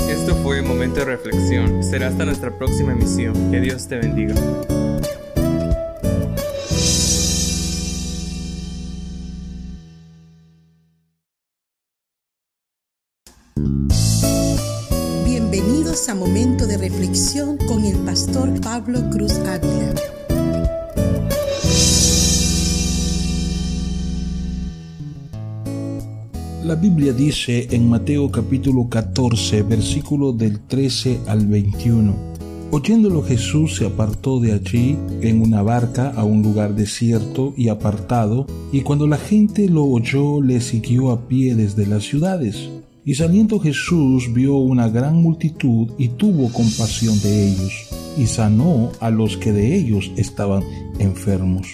Esto 0.07 0.35
fue 0.43 0.61
Momento 0.61 1.01
de 1.01 1.05
Reflexión. 1.05 1.83
Será 1.83 2.07
hasta 2.07 2.23
nuestra 2.23 2.57
próxima 2.57 2.93
emisión. 2.93 3.51
Que 3.51 3.59
Dios 3.59 3.87
te 3.87 3.97
bendiga. 3.97 4.35
A 16.07 16.13
Momento 16.13 16.67
de 16.67 16.77
Reflexión 16.77 17.57
con 17.57 17.83
el 17.83 17.97
pastor 17.99 18.61
Pablo 18.61 19.09
Cruz 19.09 19.33
Ávila. 19.39 19.93
La 26.63 26.75
Biblia 26.75 27.11
dice 27.11 27.67
en 27.71 27.89
Mateo 27.89 28.29
capítulo 28.29 28.87
14, 28.87 29.63
versículo 29.63 30.31
del 30.31 30.59
13 30.59 31.21
al 31.25 31.47
21. 31.47 32.13
Oyéndolo 32.69 33.23
Jesús 33.23 33.77
se 33.77 33.87
apartó 33.87 34.39
de 34.39 34.53
allí 34.53 34.97
en 35.21 35.41
una 35.41 35.63
barca 35.63 36.11
a 36.15 36.23
un 36.23 36.43
lugar 36.43 36.75
desierto 36.75 37.55
y 37.57 37.69
apartado, 37.69 38.45
y 38.71 38.81
cuando 38.81 39.07
la 39.07 39.17
gente 39.17 39.67
lo 39.69 39.85
oyó 39.85 40.39
le 40.41 40.61
siguió 40.61 41.09
a 41.11 41.27
pie 41.27 41.55
desde 41.55 41.87
las 41.87 42.03
ciudades. 42.03 42.74
Y 43.07 43.13
saliendo 43.13 43.59
Jesús 43.59 44.33
vio 44.33 44.55
una 44.55 44.89
gran 44.89 45.21
multitud 45.21 45.91
y 45.99 46.07
tuvo 46.09 46.51
compasión 46.51 47.21
de 47.21 47.49
ellos, 47.49 47.71
y 48.17 48.25
sanó 48.25 48.91
a 48.99 49.11
los 49.11 49.37
que 49.37 49.51
de 49.51 49.75
ellos 49.75 50.11
estaban 50.17 50.63
enfermos. 50.97 51.67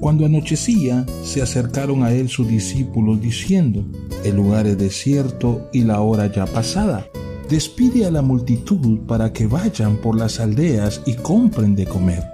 Cuando 0.00 0.26
anochecía, 0.26 1.06
se 1.22 1.40
acercaron 1.40 2.02
a 2.02 2.12
él 2.12 2.28
sus 2.28 2.48
discípulos 2.48 3.22
diciendo, 3.22 3.84
El 4.24 4.34
lugar 4.34 4.66
es 4.66 4.76
desierto 4.76 5.68
y 5.72 5.82
la 5.82 6.00
hora 6.00 6.32
ya 6.32 6.46
pasada. 6.46 7.06
Despide 7.48 8.06
a 8.06 8.10
la 8.10 8.22
multitud 8.22 9.06
para 9.06 9.32
que 9.32 9.46
vayan 9.46 9.98
por 9.98 10.18
las 10.18 10.40
aldeas 10.40 11.00
y 11.06 11.14
compren 11.14 11.76
de 11.76 11.86
comer. 11.86 12.24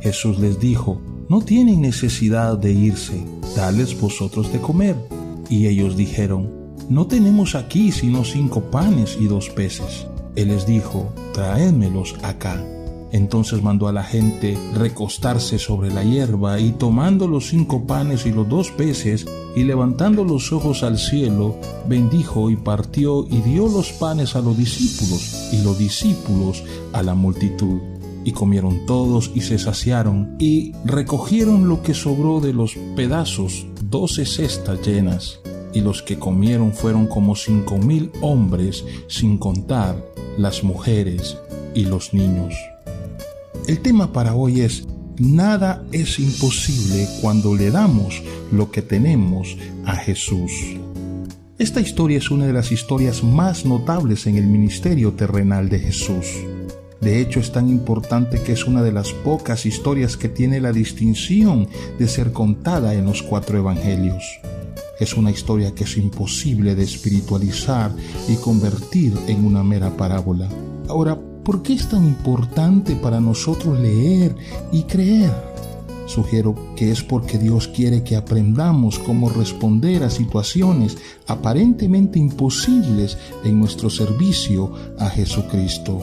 Jesús 0.00 0.38
les 0.38 0.58
dijo, 0.58 1.02
No 1.28 1.42
tienen 1.42 1.82
necesidad 1.82 2.56
de 2.56 2.72
irse, 2.72 3.22
dales 3.54 4.00
vosotros 4.00 4.50
de 4.50 4.58
comer. 4.58 4.96
Y 5.50 5.66
ellos 5.66 5.98
dijeron, 5.98 6.59
no 6.90 7.06
tenemos 7.06 7.54
aquí 7.54 7.92
sino 7.92 8.24
cinco 8.24 8.62
panes 8.62 9.16
y 9.18 9.26
dos 9.28 9.48
peces. 9.48 10.08
Él 10.34 10.48
les 10.48 10.66
dijo, 10.66 11.12
traédmelos 11.32 12.16
acá. 12.22 12.62
Entonces 13.12 13.62
mandó 13.62 13.86
a 13.86 13.92
la 13.92 14.02
gente 14.02 14.58
recostarse 14.74 15.58
sobre 15.60 15.90
la 15.90 16.02
hierba 16.02 16.58
y 16.58 16.72
tomando 16.72 17.28
los 17.28 17.48
cinco 17.48 17.86
panes 17.86 18.26
y 18.26 18.32
los 18.32 18.48
dos 18.48 18.72
peces 18.72 19.26
y 19.54 19.62
levantando 19.64 20.24
los 20.24 20.52
ojos 20.52 20.82
al 20.82 20.98
cielo, 20.98 21.56
bendijo 21.88 22.50
y 22.50 22.56
partió 22.56 23.24
y 23.28 23.40
dio 23.42 23.68
los 23.68 23.92
panes 23.92 24.34
a 24.34 24.40
los 24.40 24.56
discípulos 24.56 25.50
y 25.52 25.62
los 25.62 25.78
discípulos 25.78 26.64
a 26.92 27.04
la 27.04 27.14
multitud. 27.14 27.80
Y 28.24 28.32
comieron 28.32 28.84
todos 28.86 29.30
y 29.32 29.42
se 29.42 29.58
saciaron 29.58 30.36
y 30.40 30.72
recogieron 30.84 31.68
lo 31.68 31.82
que 31.82 31.94
sobró 31.94 32.40
de 32.40 32.52
los 32.52 32.74
pedazos, 32.96 33.66
doce 33.80 34.26
cestas 34.26 34.84
llenas 34.84 35.40
y 35.72 35.80
los 35.80 36.02
que 36.02 36.18
comieron 36.18 36.72
fueron 36.72 37.06
como 37.06 37.36
cinco 37.36 37.78
mil 37.78 38.10
hombres, 38.20 38.84
sin 39.08 39.38
contar 39.38 39.96
las 40.36 40.64
mujeres 40.64 41.36
y 41.74 41.84
los 41.84 42.12
niños. 42.14 42.54
El 43.68 43.80
tema 43.80 44.12
para 44.12 44.34
hoy 44.34 44.62
es, 44.62 44.86
nada 45.18 45.84
es 45.92 46.18
imposible 46.18 47.06
cuando 47.20 47.54
le 47.54 47.70
damos 47.70 48.22
lo 48.50 48.70
que 48.70 48.82
tenemos 48.82 49.56
a 49.84 49.94
Jesús. 49.96 50.50
Esta 51.58 51.80
historia 51.80 52.18
es 52.18 52.30
una 52.30 52.46
de 52.46 52.54
las 52.54 52.72
historias 52.72 53.22
más 53.22 53.66
notables 53.66 54.26
en 54.26 54.36
el 54.36 54.46
ministerio 54.46 55.12
terrenal 55.12 55.68
de 55.68 55.78
Jesús. 55.78 56.26
De 57.02 57.20
hecho, 57.20 57.38
es 57.38 57.52
tan 57.52 57.68
importante 57.68 58.42
que 58.42 58.52
es 58.52 58.64
una 58.64 58.82
de 58.82 58.92
las 58.92 59.12
pocas 59.12 59.66
historias 59.66 60.16
que 60.16 60.28
tiene 60.28 60.60
la 60.60 60.72
distinción 60.72 61.68
de 61.98 62.08
ser 62.08 62.32
contada 62.32 62.94
en 62.94 63.04
los 63.04 63.22
cuatro 63.22 63.58
evangelios. 63.58 64.40
Es 65.00 65.14
una 65.14 65.30
historia 65.30 65.74
que 65.74 65.84
es 65.84 65.96
imposible 65.96 66.74
de 66.74 66.84
espiritualizar 66.84 67.90
y 68.28 68.36
convertir 68.36 69.16
en 69.28 69.46
una 69.46 69.64
mera 69.64 69.96
parábola. 69.96 70.46
Ahora, 70.88 71.18
¿por 71.42 71.62
qué 71.62 71.72
es 71.72 71.88
tan 71.88 72.04
importante 72.04 72.94
para 72.96 73.18
nosotros 73.18 73.80
leer 73.80 74.36
y 74.70 74.82
creer? 74.82 75.32
Sugiero 76.06 76.54
que 76.76 76.90
es 76.90 77.02
porque 77.02 77.38
Dios 77.38 77.68
quiere 77.68 78.04
que 78.04 78.16
aprendamos 78.16 78.98
cómo 78.98 79.30
responder 79.30 80.02
a 80.02 80.10
situaciones 80.10 80.98
aparentemente 81.26 82.18
imposibles 82.18 83.16
en 83.42 83.58
nuestro 83.58 83.88
servicio 83.88 84.72
a 84.98 85.08
Jesucristo. 85.08 85.98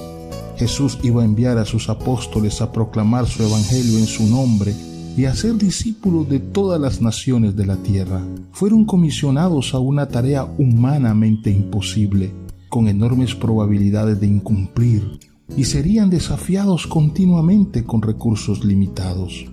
Jesús 0.58 0.98
iba 1.04 1.22
a 1.22 1.26
enviar 1.26 1.60
a 1.60 1.66
sus 1.66 1.88
apóstoles 1.88 2.62
a 2.62 2.72
proclamar 2.72 3.28
su 3.28 3.44
evangelio 3.44 4.00
en 4.00 4.08
su 4.08 4.26
nombre 4.26 4.74
y 5.18 5.26
a 5.26 5.34
ser 5.34 5.58
discípulos 5.58 6.30
de 6.30 6.40
todas 6.40 6.80
las 6.80 7.02
naciones 7.02 7.56
de 7.56 7.66
la 7.66 7.78
tierra. 7.78 8.22
Fueron 8.52 8.86
comisionados 8.86 9.74
a 9.74 9.80
una 9.80 10.08
tarea 10.08 10.46
humanamente 10.60 11.50
imposible, 11.50 12.32
con 12.70 12.88
enormes 12.88 13.34
probabilidades 13.34 14.20
de 14.20 14.28
incumplir, 14.28 15.20
y 15.58 15.64
serían 15.64 16.12
desafiados 16.12 16.86
continuamente 16.86 17.84
con 17.84 18.04
recursos 18.04 18.64
limitados. 18.64 19.48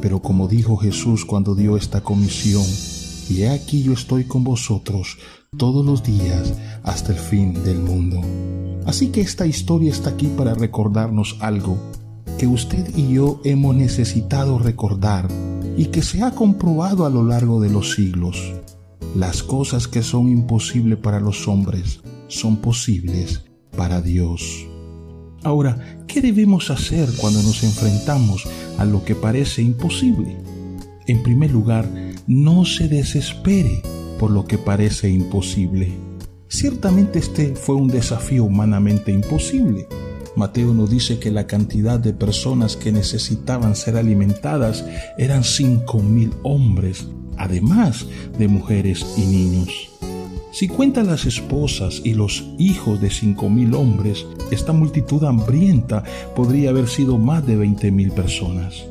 Pero 0.00 0.22
como 0.22 0.48
dijo 0.48 0.78
Jesús 0.78 1.26
cuando 1.26 1.54
dio 1.54 1.76
esta 1.76 2.00
comisión, 2.00 2.64
y 3.28 3.42
he 3.42 3.50
aquí 3.50 3.82
yo 3.82 3.92
estoy 3.92 4.24
con 4.24 4.42
vosotros 4.42 5.18
todos 5.54 5.84
los 5.84 6.02
días 6.02 6.54
hasta 6.82 7.12
el 7.12 7.18
fin 7.18 7.62
del 7.62 7.78
mundo. 7.78 8.22
Así 8.86 9.08
que 9.08 9.20
esta 9.20 9.46
historia 9.46 9.90
está 9.90 10.10
aquí 10.10 10.28
para 10.28 10.54
recordarnos 10.54 11.36
algo 11.40 11.76
que 12.40 12.46
usted 12.46 12.96
y 12.96 13.12
yo 13.12 13.38
hemos 13.44 13.76
necesitado 13.76 14.58
recordar 14.58 15.28
y 15.76 15.88
que 15.88 16.00
se 16.00 16.22
ha 16.22 16.30
comprobado 16.30 17.04
a 17.04 17.10
lo 17.10 17.22
largo 17.22 17.60
de 17.60 17.68
los 17.68 17.92
siglos. 17.92 18.54
Las 19.14 19.42
cosas 19.42 19.86
que 19.88 20.02
son 20.02 20.30
imposibles 20.30 20.98
para 20.98 21.20
los 21.20 21.46
hombres 21.48 22.00
son 22.28 22.56
posibles 22.56 23.44
para 23.76 24.00
Dios. 24.00 24.66
Ahora, 25.42 26.02
¿qué 26.06 26.22
debemos 26.22 26.70
hacer 26.70 27.10
cuando 27.18 27.42
nos 27.42 27.62
enfrentamos 27.62 28.48
a 28.78 28.86
lo 28.86 29.04
que 29.04 29.14
parece 29.14 29.60
imposible? 29.60 30.34
En 31.06 31.22
primer 31.22 31.50
lugar, 31.50 31.86
no 32.26 32.64
se 32.64 32.88
desespere 32.88 33.82
por 34.18 34.30
lo 34.30 34.46
que 34.46 34.56
parece 34.56 35.10
imposible. 35.10 35.92
Ciertamente 36.48 37.18
este 37.18 37.54
fue 37.54 37.74
un 37.74 37.88
desafío 37.88 38.44
humanamente 38.44 39.12
imposible 39.12 39.86
Mateo 40.40 40.72
nos 40.72 40.88
dice 40.88 41.18
que 41.18 41.30
la 41.30 41.46
cantidad 41.46 42.00
de 42.00 42.14
personas 42.14 42.74
que 42.74 42.92
necesitaban 42.92 43.76
ser 43.76 43.98
alimentadas 43.98 44.86
eran 45.18 45.44
cinco 45.44 45.98
mil 45.98 46.32
hombres, 46.44 47.06
además 47.36 48.06
de 48.38 48.48
mujeres 48.48 49.04
y 49.18 49.26
niños. 49.26 49.68
Si 50.50 50.66
cuentan 50.66 51.08
las 51.08 51.26
esposas 51.26 52.00
y 52.04 52.14
los 52.14 52.42
hijos 52.58 53.02
de 53.02 53.10
cinco 53.10 53.50
mil 53.50 53.74
hombres, 53.74 54.24
esta 54.50 54.72
multitud 54.72 55.22
hambrienta 55.24 56.04
podría 56.34 56.70
haber 56.70 56.88
sido 56.88 57.18
más 57.18 57.46
de 57.46 57.56
veinte 57.56 57.90
mil 57.90 58.10
personas. 58.10 58.86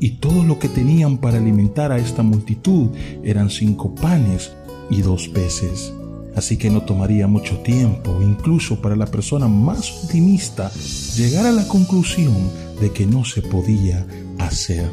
Y 0.00 0.16
todo 0.16 0.42
lo 0.42 0.58
que 0.58 0.68
tenían 0.68 1.18
para 1.18 1.38
alimentar 1.38 1.92
a 1.92 1.98
esta 1.98 2.24
multitud 2.24 2.88
eran 3.22 3.48
cinco 3.48 3.94
panes 3.94 4.50
y 4.90 5.02
dos 5.02 5.28
peces. 5.28 5.92
Así 6.36 6.56
que 6.56 6.70
no 6.70 6.82
tomaría 6.82 7.26
mucho 7.26 7.58
tiempo, 7.58 8.20
incluso 8.22 8.80
para 8.80 8.96
la 8.96 9.06
persona 9.06 9.48
más 9.48 10.04
optimista, 10.04 10.70
llegar 11.16 11.46
a 11.46 11.52
la 11.52 11.66
conclusión 11.66 12.36
de 12.80 12.90
que 12.92 13.06
no 13.06 13.24
se 13.24 13.42
podía 13.42 14.06
hacer. 14.38 14.90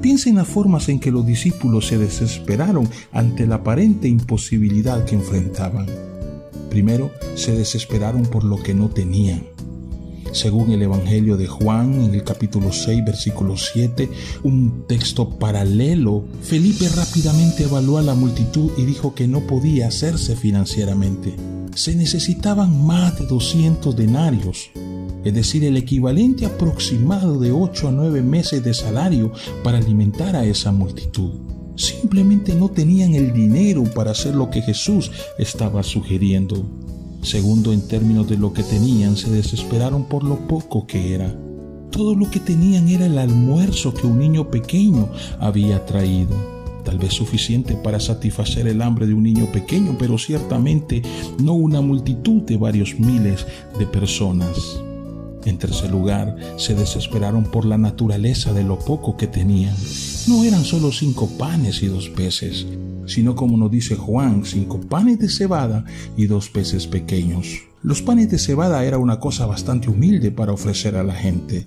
Piensa 0.00 0.28
en 0.28 0.36
las 0.36 0.48
formas 0.48 0.88
en 0.88 1.00
que 1.00 1.10
los 1.10 1.24
discípulos 1.24 1.86
se 1.86 1.96
desesperaron 1.96 2.88
ante 3.12 3.46
la 3.46 3.56
aparente 3.56 4.08
imposibilidad 4.08 5.04
que 5.04 5.14
enfrentaban. 5.14 5.86
Primero, 6.68 7.10
se 7.36 7.52
desesperaron 7.52 8.22
por 8.22 8.44
lo 8.44 8.62
que 8.62 8.74
no 8.74 8.88
tenían. 8.88 9.53
Según 10.34 10.72
el 10.72 10.82
Evangelio 10.82 11.36
de 11.36 11.46
Juan 11.46 12.02
en 12.02 12.12
el 12.12 12.24
capítulo 12.24 12.72
6, 12.72 13.04
versículo 13.04 13.56
7, 13.56 14.10
un 14.42 14.84
texto 14.88 15.30
paralelo, 15.30 16.24
Felipe 16.42 16.88
rápidamente 16.88 17.62
evaluó 17.62 17.98
a 17.98 18.02
la 18.02 18.14
multitud 18.14 18.72
y 18.76 18.84
dijo 18.84 19.14
que 19.14 19.28
no 19.28 19.46
podía 19.46 19.86
hacerse 19.86 20.34
financieramente. 20.34 21.36
Se 21.76 21.94
necesitaban 21.94 22.84
más 22.84 23.16
de 23.18 23.26
200 23.26 23.94
denarios, 23.94 24.70
es 25.24 25.32
decir, 25.32 25.62
el 25.64 25.76
equivalente 25.76 26.46
aproximado 26.46 27.38
de 27.38 27.52
8 27.52 27.88
a 27.88 27.92
9 27.92 28.22
meses 28.22 28.62
de 28.64 28.74
salario 28.74 29.32
para 29.62 29.78
alimentar 29.78 30.34
a 30.34 30.44
esa 30.44 30.72
multitud. 30.72 31.30
Simplemente 31.76 32.54
no 32.54 32.70
tenían 32.70 33.14
el 33.14 33.32
dinero 33.32 33.84
para 33.84 34.10
hacer 34.10 34.34
lo 34.34 34.50
que 34.50 34.62
Jesús 34.62 35.12
estaba 35.38 35.84
sugiriendo. 35.84 36.64
Segundo, 37.24 37.72
en 37.72 37.80
términos 37.88 38.28
de 38.28 38.36
lo 38.36 38.52
que 38.52 38.62
tenían, 38.62 39.16
se 39.16 39.30
desesperaron 39.30 40.04
por 40.04 40.24
lo 40.24 40.46
poco 40.46 40.86
que 40.86 41.14
era. 41.14 41.34
Todo 41.90 42.14
lo 42.14 42.30
que 42.30 42.38
tenían 42.38 42.86
era 42.88 43.06
el 43.06 43.16
almuerzo 43.16 43.94
que 43.94 44.06
un 44.06 44.18
niño 44.18 44.50
pequeño 44.50 45.08
había 45.40 45.86
traído. 45.86 46.36
Tal 46.84 46.98
vez 46.98 47.14
suficiente 47.14 47.76
para 47.76 47.98
satisfacer 47.98 48.68
el 48.68 48.82
hambre 48.82 49.06
de 49.06 49.14
un 49.14 49.22
niño 49.22 49.50
pequeño, 49.50 49.96
pero 49.98 50.18
ciertamente 50.18 51.00
no 51.42 51.54
una 51.54 51.80
multitud 51.80 52.42
de 52.42 52.58
varios 52.58 53.00
miles 53.00 53.46
de 53.78 53.86
personas. 53.86 54.82
En 55.44 55.58
tercer 55.58 55.90
lugar, 55.90 56.36
se 56.56 56.74
desesperaron 56.74 57.44
por 57.44 57.66
la 57.66 57.76
naturaleza 57.76 58.52
de 58.52 58.64
lo 58.64 58.78
poco 58.78 59.16
que 59.16 59.26
tenían. 59.26 59.76
No 60.26 60.42
eran 60.44 60.64
solo 60.64 60.90
cinco 60.90 61.28
panes 61.38 61.82
y 61.82 61.86
dos 61.86 62.08
peces, 62.08 62.66
sino 63.06 63.36
como 63.36 63.56
nos 63.56 63.70
dice 63.70 63.94
Juan, 63.94 64.44
cinco 64.44 64.80
panes 64.80 65.18
de 65.18 65.28
cebada 65.28 65.84
y 66.16 66.26
dos 66.26 66.48
peces 66.48 66.86
pequeños. 66.86 67.46
Los 67.82 68.00
panes 68.00 68.30
de 68.30 68.38
cebada 68.38 68.84
era 68.84 68.96
una 68.96 69.20
cosa 69.20 69.44
bastante 69.44 69.90
humilde 69.90 70.30
para 70.30 70.52
ofrecer 70.52 70.96
a 70.96 71.04
la 71.04 71.14
gente. 71.14 71.66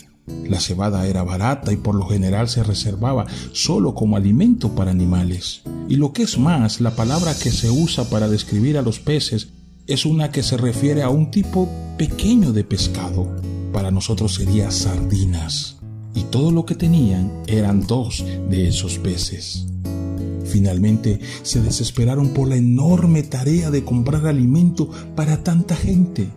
La 0.49 0.59
cebada 0.59 1.07
era 1.07 1.23
barata 1.23 1.71
y 1.71 1.77
por 1.77 1.95
lo 1.95 2.07
general 2.07 2.49
se 2.49 2.63
reservaba 2.63 3.27
solo 3.53 3.93
como 3.93 4.17
alimento 4.17 4.73
para 4.75 4.91
animales. 4.91 5.61
Y 5.87 5.95
lo 5.95 6.11
que 6.11 6.23
es 6.23 6.37
más, 6.37 6.81
la 6.81 6.95
palabra 6.95 7.33
que 7.33 7.51
se 7.51 7.69
usa 7.69 8.09
para 8.09 8.27
describir 8.27 8.77
a 8.77 8.81
los 8.81 8.99
peces 8.99 9.49
es 9.87 10.05
una 10.05 10.31
que 10.31 10.43
se 10.43 10.57
refiere 10.57 11.01
a 11.01 11.09
un 11.09 11.31
tipo 11.31 11.69
pequeño 11.97 12.51
de 12.51 12.65
pescado. 12.65 13.27
Para 13.71 13.89
nosotros 13.89 14.35
sería 14.35 14.69
sardinas. 14.69 15.77
Y 16.13 16.23
todo 16.23 16.51
lo 16.51 16.65
que 16.65 16.75
tenían 16.75 17.31
eran 17.47 17.87
dos 17.87 18.25
de 18.49 18.67
esos 18.67 18.97
peces. 18.97 19.65
Finalmente 20.45 21.19
se 21.43 21.61
desesperaron 21.61 22.29
por 22.29 22.49
la 22.49 22.55
enorme 22.57 23.23
tarea 23.23 23.71
de 23.71 23.83
comprar 23.83 24.25
alimento 24.25 24.89
para 25.15 25.43
tanta 25.43 25.75
gente. 25.75 26.27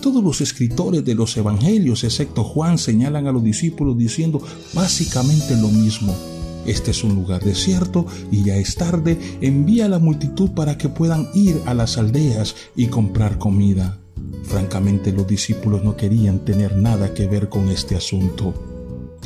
Todos 0.00 0.22
los 0.22 0.40
escritores 0.40 1.04
de 1.04 1.14
los 1.14 1.36
evangelios, 1.36 2.04
excepto 2.04 2.44
Juan, 2.44 2.78
señalan 2.78 3.26
a 3.26 3.32
los 3.32 3.42
discípulos 3.42 3.96
diciendo 3.96 4.42
básicamente 4.74 5.56
lo 5.56 5.68
mismo. 5.68 6.14
Este 6.66 6.92
es 6.92 7.04
un 7.04 7.14
lugar 7.14 7.42
desierto 7.42 8.06
y 8.30 8.42
ya 8.44 8.56
es 8.56 8.74
tarde, 8.76 9.18
envía 9.40 9.86
a 9.86 9.88
la 9.88 9.98
multitud 9.98 10.50
para 10.50 10.78
que 10.78 10.88
puedan 10.88 11.28
ir 11.34 11.60
a 11.66 11.74
las 11.74 11.98
aldeas 11.98 12.54
y 12.76 12.86
comprar 12.86 13.38
comida. 13.38 13.98
Francamente 14.44 15.12
los 15.12 15.26
discípulos 15.26 15.82
no 15.84 15.96
querían 15.96 16.40
tener 16.40 16.76
nada 16.76 17.14
que 17.14 17.26
ver 17.26 17.48
con 17.48 17.68
este 17.68 17.96
asunto. 17.96 18.54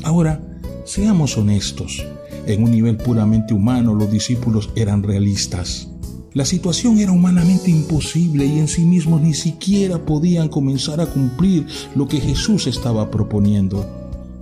Ahora, 0.04 0.40
seamos 0.84 1.36
honestos. 1.36 2.04
En 2.46 2.62
un 2.62 2.70
nivel 2.70 2.96
puramente 2.96 3.52
humano, 3.52 3.94
los 3.94 4.10
discípulos 4.10 4.70
eran 4.74 5.02
realistas. 5.02 5.88
La 6.34 6.44
situación 6.44 6.98
era 6.98 7.12
humanamente 7.12 7.70
imposible 7.70 8.46
y 8.46 8.58
en 8.58 8.68
sí 8.68 8.84
mismos 8.84 9.20
ni 9.20 9.34
siquiera 9.34 9.98
podían 9.98 10.48
comenzar 10.48 11.00
a 11.00 11.06
cumplir 11.06 11.66
lo 11.94 12.06
que 12.06 12.20
Jesús 12.20 12.66
estaba 12.66 13.10
proponiendo. 13.10 13.97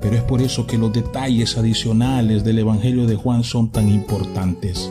Pero 0.07 0.19
es 0.19 0.23
por 0.23 0.41
eso 0.41 0.69
que 0.69 0.79
los 0.79 0.93
detalles 0.93 1.59
adicionales 1.59 2.45
del 2.45 2.61
Evangelio 2.61 3.09
de 3.09 3.17
Juan 3.17 3.43
son 3.43 3.73
tan 3.73 3.89
importantes. 3.89 4.89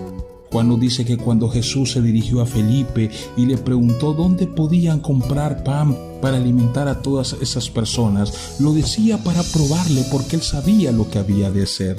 Juan 0.51 0.67
nos 0.67 0.78
dice 0.78 1.06
que 1.06 1.15
cuando 1.15 1.47
Jesús 1.47 1.93
se 1.93 2.01
dirigió 2.01 2.41
a 2.41 2.45
Felipe 2.45 3.10
y 3.38 3.45
le 3.45 3.58
preguntó 3.58 4.12
dónde 4.12 4.45
podían 4.45 4.99
comprar 4.99 5.63
pan 5.63 5.95
para 6.21 6.36
alimentar 6.36 6.89
a 6.89 7.01
todas 7.01 7.32
esas 7.41 7.69
personas, 7.69 8.60
lo 8.60 8.73
decía 8.73 9.17
para 9.23 9.41
probarle 9.41 10.04
porque 10.12 10.36
él 10.36 10.41
sabía 10.41 10.91
lo 10.91 11.10
que 11.10 11.19
había 11.19 11.49
de 11.49 11.63
hacer. 11.63 11.95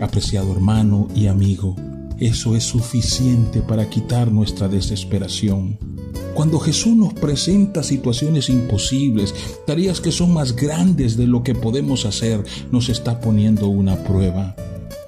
Apreciado 0.00 0.50
hermano 0.50 1.08
y 1.14 1.26
amigo, 1.26 1.76
eso 2.18 2.56
es 2.56 2.64
suficiente 2.64 3.60
para 3.60 3.88
quitar 3.88 4.30
nuestra 4.30 4.68
desesperación. 4.68 5.78
Cuando 6.34 6.58
Jesús 6.58 6.96
nos 6.96 7.14
presenta 7.14 7.82
situaciones 7.82 8.48
imposibles, 8.48 9.34
tareas 9.66 10.00
que 10.00 10.10
son 10.10 10.32
más 10.32 10.56
grandes 10.56 11.16
de 11.16 11.26
lo 11.26 11.42
que 11.42 11.54
podemos 11.54 12.06
hacer, 12.06 12.44
nos 12.72 12.88
está 12.88 13.20
poniendo 13.20 13.68
una 13.68 14.02
prueba. 14.02 14.56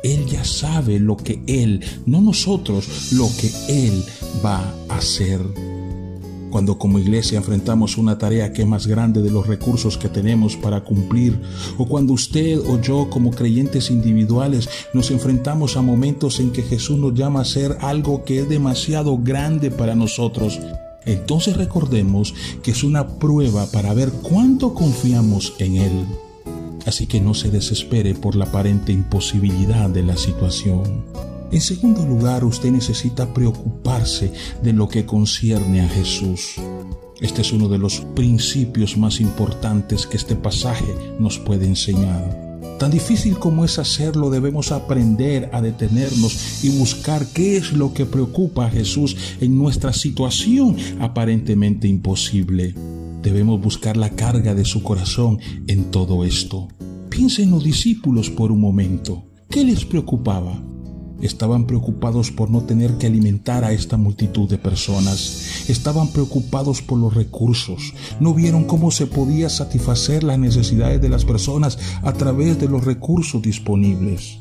Él 0.04 0.26
ya 0.26 0.44
sabe 0.44 1.00
lo 1.00 1.16
que 1.16 1.40
Él, 1.48 1.84
no 2.06 2.20
nosotros, 2.20 3.12
lo 3.12 3.28
que 3.40 3.50
Él 3.68 4.04
va 4.44 4.72
a 4.88 4.98
hacer. 4.98 5.40
Cuando 6.50 6.78
como 6.78 6.98
iglesia 6.98 7.38
enfrentamos 7.38 7.98
una 7.98 8.18
tarea 8.18 8.52
que 8.52 8.62
es 8.62 8.68
más 8.68 8.86
grande 8.86 9.22
de 9.22 9.30
los 9.30 9.46
recursos 9.46 9.98
que 9.98 10.08
tenemos 10.08 10.56
para 10.56 10.82
cumplir, 10.84 11.40
o 11.76 11.86
cuando 11.86 12.12
usted 12.12 12.58
o 12.58 12.80
yo 12.80 13.08
como 13.10 13.30
creyentes 13.30 13.90
individuales 13.90 14.68
nos 14.94 15.10
enfrentamos 15.10 15.76
a 15.76 15.82
momentos 15.82 16.40
en 16.40 16.52
que 16.52 16.62
Jesús 16.62 16.98
nos 16.98 17.14
llama 17.14 17.40
a 17.40 17.42
hacer 17.42 17.76
algo 17.80 18.24
que 18.24 18.40
es 18.40 18.48
demasiado 18.48 19.18
grande 19.18 19.70
para 19.70 19.94
nosotros, 19.94 20.60
entonces 21.06 21.56
recordemos 21.56 22.34
que 22.62 22.72
es 22.72 22.82
una 22.82 23.06
prueba 23.18 23.66
para 23.70 23.94
ver 23.94 24.10
cuánto 24.10 24.74
confiamos 24.74 25.54
en 25.58 25.76
Él. 25.76 26.06
Así 26.84 27.06
que 27.06 27.20
no 27.20 27.34
se 27.34 27.50
desespere 27.50 28.14
por 28.14 28.36
la 28.36 28.46
aparente 28.46 28.92
imposibilidad 28.92 29.88
de 29.88 30.02
la 30.02 30.16
situación. 30.16 31.25
En 31.52 31.60
segundo 31.60 32.04
lugar, 32.04 32.44
usted 32.44 32.70
necesita 32.72 33.32
preocuparse 33.32 34.32
de 34.62 34.72
lo 34.72 34.88
que 34.88 35.06
concierne 35.06 35.80
a 35.80 35.88
Jesús. 35.88 36.56
Este 37.20 37.42
es 37.42 37.52
uno 37.52 37.68
de 37.68 37.78
los 37.78 38.00
principios 38.14 38.96
más 38.96 39.20
importantes 39.20 40.06
que 40.06 40.16
este 40.16 40.36
pasaje 40.36 40.92
nos 41.18 41.38
puede 41.38 41.66
enseñar. 41.66 42.46
Tan 42.78 42.90
difícil 42.90 43.38
como 43.38 43.64
es 43.64 43.78
hacerlo, 43.78 44.28
debemos 44.28 44.70
aprender 44.70 45.48
a 45.54 45.62
detenernos 45.62 46.62
y 46.62 46.68
buscar 46.78 47.26
qué 47.32 47.56
es 47.56 47.72
lo 47.72 47.94
que 47.94 48.04
preocupa 48.04 48.66
a 48.66 48.70
Jesús 48.70 49.16
en 49.40 49.56
nuestra 49.56 49.94
situación 49.94 50.76
aparentemente 51.00 51.88
imposible. 51.88 52.74
Debemos 53.22 53.62
buscar 53.62 53.96
la 53.96 54.10
carga 54.10 54.54
de 54.54 54.66
su 54.66 54.82
corazón 54.82 55.38
en 55.68 55.90
todo 55.90 56.22
esto. 56.22 56.68
Piensen 57.08 57.46
en 57.46 57.50
los 57.52 57.64
discípulos 57.64 58.28
por 58.28 58.52
un 58.52 58.60
momento. 58.60 59.24
¿Qué 59.48 59.64
les 59.64 59.86
preocupaba? 59.86 60.62
Estaban 61.22 61.66
preocupados 61.66 62.30
por 62.30 62.50
no 62.50 62.62
tener 62.62 62.98
que 62.98 63.06
alimentar 63.06 63.64
a 63.64 63.72
esta 63.72 63.96
multitud 63.96 64.48
de 64.48 64.58
personas. 64.58 65.68
Estaban 65.68 66.08
preocupados 66.08 66.82
por 66.82 66.98
los 66.98 67.14
recursos. 67.14 67.94
No 68.20 68.34
vieron 68.34 68.64
cómo 68.64 68.90
se 68.90 69.06
podía 69.06 69.48
satisfacer 69.48 70.24
las 70.24 70.38
necesidades 70.38 71.00
de 71.00 71.08
las 71.08 71.24
personas 71.24 71.78
a 72.02 72.12
través 72.12 72.60
de 72.60 72.68
los 72.68 72.84
recursos 72.84 73.40
disponibles. 73.40 74.40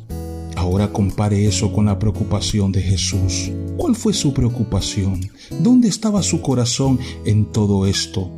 Ahora 0.57 0.91
compare 0.91 1.45
eso 1.45 1.71
con 1.71 1.85
la 1.85 1.99
preocupación 1.99 2.71
de 2.71 2.81
Jesús. 2.81 3.51
¿Cuál 3.77 3.95
fue 3.95 4.13
su 4.13 4.33
preocupación? 4.33 5.29
¿Dónde 5.61 5.87
estaba 5.87 6.23
su 6.23 6.41
corazón 6.41 6.99
en 7.25 7.51
todo 7.51 7.85
esto? 7.85 8.31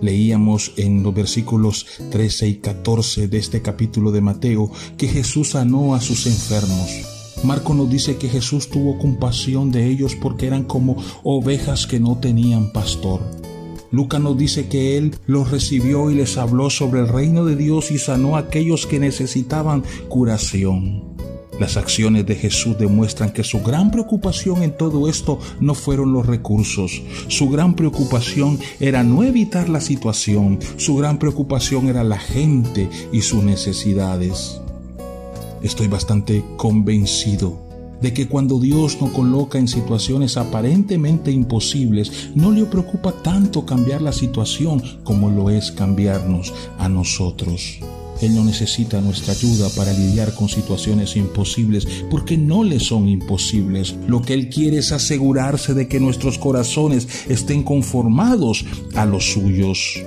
Leíamos 0.00 0.72
en 0.76 1.02
los 1.02 1.14
versículos 1.14 1.86
13 2.10 2.48
y 2.48 2.54
14 2.56 3.28
de 3.28 3.38
este 3.38 3.62
capítulo 3.62 4.10
de 4.10 4.20
Mateo 4.20 4.70
que 4.98 5.08
Jesús 5.08 5.50
sanó 5.50 5.94
a 5.94 6.00
sus 6.00 6.26
enfermos 6.26 7.13
Marco 7.42 7.74
nos 7.74 7.90
dice 7.90 8.16
que 8.16 8.28
Jesús 8.28 8.70
tuvo 8.70 8.98
compasión 8.98 9.70
de 9.70 9.86
ellos 9.86 10.14
porque 10.14 10.46
eran 10.46 10.64
como 10.64 10.96
ovejas 11.22 11.86
que 11.86 12.00
no 12.00 12.18
tenían 12.18 12.72
pastor. 12.72 13.20
Lucas 13.90 14.20
nos 14.20 14.36
dice 14.36 14.66
que 14.66 14.96
Él 14.96 15.14
los 15.26 15.50
recibió 15.50 16.10
y 16.10 16.14
les 16.14 16.36
habló 16.36 16.68
sobre 16.70 17.00
el 17.00 17.08
reino 17.08 17.44
de 17.44 17.54
Dios 17.54 17.90
y 17.90 17.98
sanó 17.98 18.36
a 18.36 18.40
aquellos 18.40 18.86
que 18.86 18.98
necesitaban 18.98 19.84
curación. 20.08 21.14
Las 21.60 21.76
acciones 21.76 22.26
de 22.26 22.34
Jesús 22.34 22.76
demuestran 22.76 23.32
que 23.32 23.44
su 23.44 23.62
gran 23.62 23.92
preocupación 23.92 24.64
en 24.64 24.76
todo 24.76 25.08
esto 25.08 25.38
no 25.60 25.74
fueron 25.74 26.12
los 26.12 26.26
recursos. 26.26 27.02
Su 27.28 27.48
gran 27.48 27.74
preocupación 27.76 28.58
era 28.80 29.04
no 29.04 29.22
evitar 29.22 29.68
la 29.68 29.80
situación. 29.80 30.58
Su 30.76 30.96
gran 30.96 31.18
preocupación 31.18 31.88
era 31.88 32.02
la 32.02 32.18
gente 32.18 32.90
y 33.12 33.20
sus 33.20 33.44
necesidades. 33.44 34.60
Estoy 35.64 35.88
bastante 35.88 36.44
convencido 36.58 37.58
de 38.02 38.12
que 38.12 38.28
cuando 38.28 38.60
Dios 38.60 39.00
nos 39.00 39.12
coloca 39.12 39.58
en 39.58 39.66
situaciones 39.66 40.36
aparentemente 40.36 41.30
imposibles, 41.30 42.28
no 42.34 42.52
le 42.52 42.66
preocupa 42.66 43.12
tanto 43.22 43.64
cambiar 43.64 44.02
la 44.02 44.12
situación 44.12 44.82
como 45.04 45.30
lo 45.30 45.48
es 45.48 45.72
cambiarnos 45.72 46.52
a 46.76 46.90
nosotros. 46.90 47.78
Él 48.20 48.34
no 48.34 48.44
necesita 48.44 49.00
nuestra 49.00 49.32
ayuda 49.32 49.70
para 49.70 49.94
lidiar 49.94 50.34
con 50.34 50.50
situaciones 50.50 51.16
imposibles 51.16 51.88
porque 52.10 52.36
no 52.36 52.62
le 52.62 52.78
son 52.78 53.08
imposibles. 53.08 53.96
Lo 54.06 54.20
que 54.20 54.34
Él 54.34 54.50
quiere 54.50 54.78
es 54.78 54.92
asegurarse 54.92 55.72
de 55.72 55.88
que 55.88 55.98
nuestros 55.98 56.36
corazones 56.36 57.08
estén 57.26 57.62
conformados 57.62 58.66
a 58.94 59.06
los 59.06 59.32
suyos. 59.32 60.04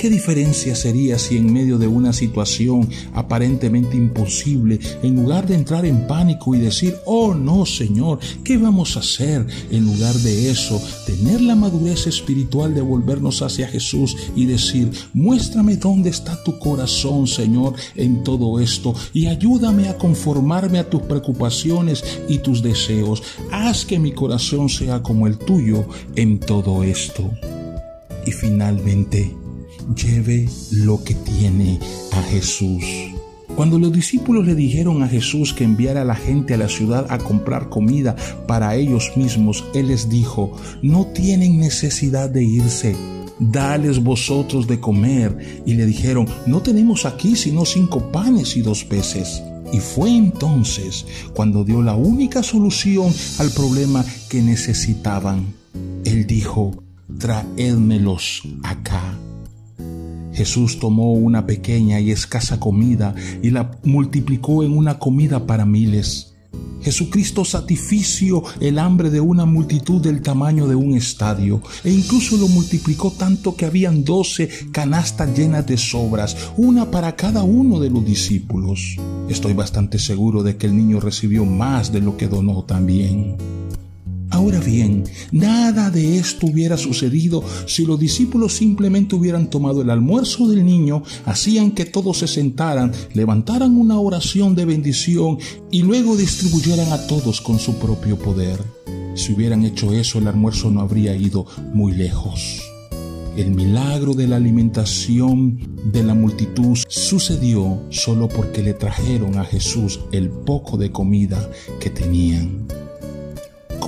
¿Qué 0.00 0.08
diferencia 0.08 0.74
sería 0.74 1.18
si 1.18 1.36
en 1.36 1.52
medio 1.52 1.76
de 1.76 1.86
una 1.86 2.14
situación 2.14 2.88
aparentemente 3.12 3.98
imposible, 3.98 4.80
en 5.02 5.14
lugar 5.14 5.46
de 5.46 5.54
entrar 5.54 5.84
en 5.84 6.06
pánico 6.06 6.54
y 6.54 6.58
decir, 6.58 6.96
oh 7.04 7.34
no, 7.34 7.66
Señor, 7.66 8.18
¿qué 8.42 8.56
vamos 8.56 8.96
a 8.96 9.00
hacer? 9.00 9.46
En 9.70 9.84
lugar 9.84 10.14
de 10.14 10.50
eso, 10.50 10.80
tener 11.04 11.42
la 11.42 11.54
madurez 11.54 12.06
espiritual 12.06 12.74
de 12.74 12.80
volvernos 12.80 13.42
hacia 13.42 13.68
Jesús 13.68 14.16
y 14.34 14.46
decir, 14.46 14.90
muéstrame 15.12 15.76
dónde 15.76 16.08
está 16.08 16.42
tu 16.44 16.58
corazón, 16.58 17.26
Señor, 17.26 17.74
en 17.94 18.24
todo 18.24 18.58
esto 18.58 18.94
y 19.12 19.26
ayúdame 19.26 19.90
a 19.90 19.98
conformarme 19.98 20.78
a 20.78 20.88
tus 20.88 21.02
preocupaciones 21.02 22.02
y 22.26 22.38
tus 22.38 22.62
deseos. 22.62 23.22
Haz 23.52 23.84
que 23.84 23.98
mi 23.98 24.12
corazón 24.12 24.70
sea 24.70 25.02
como 25.02 25.26
el 25.26 25.36
tuyo 25.36 25.86
en 26.16 26.40
todo 26.40 26.84
esto. 26.84 27.30
Y 28.24 28.32
finalmente, 28.32 29.36
lleve 29.94 30.48
lo 30.72 31.02
que 31.02 31.14
tiene 31.14 31.78
a 32.12 32.22
Jesús. 32.22 32.84
Cuando 33.56 33.78
los 33.78 33.92
discípulos 33.92 34.46
le 34.46 34.54
dijeron 34.54 35.02
a 35.02 35.08
Jesús 35.08 35.52
que 35.52 35.64
enviara 35.64 36.02
a 36.02 36.04
la 36.04 36.14
gente 36.14 36.54
a 36.54 36.56
la 36.56 36.68
ciudad 36.68 37.06
a 37.10 37.18
comprar 37.18 37.68
comida 37.68 38.16
para 38.46 38.74
ellos 38.76 39.12
mismos, 39.16 39.64
Él 39.74 39.88
les 39.88 40.08
dijo, 40.08 40.56
no 40.82 41.06
tienen 41.06 41.58
necesidad 41.58 42.30
de 42.30 42.44
irse, 42.44 42.96
dales 43.38 44.02
vosotros 44.02 44.66
de 44.66 44.80
comer. 44.80 45.62
Y 45.66 45.74
le 45.74 45.84
dijeron, 45.84 46.26
no 46.46 46.62
tenemos 46.62 47.04
aquí 47.04 47.36
sino 47.36 47.64
cinco 47.64 48.10
panes 48.10 48.56
y 48.56 48.62
dos 48.62 48.84
peces. 48.84 49.42
Y 49.72 49.78
fue 49.78 50.10
entonces 50.10 51.04
cuando 51.34 51.64
dio 51.64 51.82
la 51.82 51.94
única 51.94 52.42
solución 52.42 53.12
al 53.38 53.50
problema 53.50 54.04
que 54.28 54.40
necesitaban. 54.42 55.54
Él 56.04 56.26
dijo, 56.26 56.82
traédmelos 57.18 58.42
acá. 58.62 59.18
Jesús 60.40 60.78
tomó 60.78 61.12
una 61.12 61.44
pequeña 61.44 62.00
y 62.00 62.12
escasa 62.12 62.58
comida 62.58 63.14
y 63.42 63.50
la 63.50 63.72
multiplicó 63.84 64.62
en 64.64 64.74
una 64.74 64.98
comida 64.98 65.46
para 65.46 65.66
miles. 65.66 66.32
Jesucristo 66.80 67.44
satisfició 67.44 68.42
el 68.58 68.78
hambre 68.78 69.10
de 69.10 69.20
una 69.20 69.44
multitud 69.44 70.00
del 70.00 70.22
tamaño 70.22 70.66
de 70.66 70.76
un 70.76 70.96
estadio 70.96 71.60
e 71.84 71.90
incluso 71.90 72.38
lo 72.38 72.48
multiplicó 72.48 73.10
tanto 73.10 73.54
que 73.54 73.66
habían 73.66 74.02
doce 74.02 74.48
canastas 74.72 75.36
llenas 75.36 75.66
de 75.66 75.76
sobras, 75.76 76.34
una 76.56 76.90
para 76.90 77.16
cada 77.16 77.42
uno 77.42 77.78
de 77.78 77.90
los 77.90 78.02
discípulos. 78.02 78.96
Estoy 79.28 79.52
bastante 79.52 79.98
seguro 79.98 80.42
de 80.42 80.56
que 80.56 80.68
el 80.68 80.74
niño 80.74 81.00
recibió 81.00 81.44
más 81.44 81.92
de 81.92 82.00
lo 82.00 82.16
que 82.16 82.28
donó 82.28 82.64
también. 82.64 83.36
Ahora 84.40 84.60
bien, 84.60 85.04
nada 85.32 85.90
de 85.90 86.16
esto 86.16 86.46
hubiera 86.46 86.78
sucedido 86.78 87.44
si 87.66 87.84
los 87.84 88.00
discípulos 88.00 88.54
simplemente 88.54 89.14
hubieran 89.14 89.50
tomado 89.50 89.82
el 89.82 89.90
almuerzo 89.90 90.48
del 90.48 90.64
niño, 90.64 91.02
hacían 91.26 91.72
que 91.72 91.84
todos 91.84 92.20
se 92.20 92.26
sentaran, 92.26 92.90
levantaran 93.12 93.76
una 93.76 94.00
oración 94.00 94.54
de 94.54 94.64
bendición 94.64 95.36
y 95.70 95.82
luego 95.82 96.16
distribuyeran 96.16 96.90
a 96.90 97.06
todos 97.06 97.42
con 97.42 97.58
su 97.58 97.74
propio 97.74 98.18
poder. 98.18 98.58
Si 99.14 99.34
hubieran 99.34 99.62
hecho 99.66 99.92
eso, 99.92 100.18
el 100.18 100.26
almuerzo 100.26 100.70
no 100.70 100.80
habría 100.80 101.14
ido 101.14 101.44
muy 101.74 101.92
lejos. 101.92 102.62
El 103.36 103.50
milagro 103.50 104.14
de 104.14 104.26
la 104.26 104.36
alimentación 104.36 105.76
de 105.92 106.02
la 106.02 106.14
multitud 106.14 106.78
sucedió 106.88 107.78
solo 107.90 108.26
porque 108.26 108.62
le 108.62 108.72
trajeron 108.72 109.38
a 109.38 109.44
Jesús 109.44 110.00
el 110.12 110.30
poco 110.30 110.78
de 110.78 110.90
comida 110.90 111.50
que 111.78 111.90
tenían. 111.90 112.79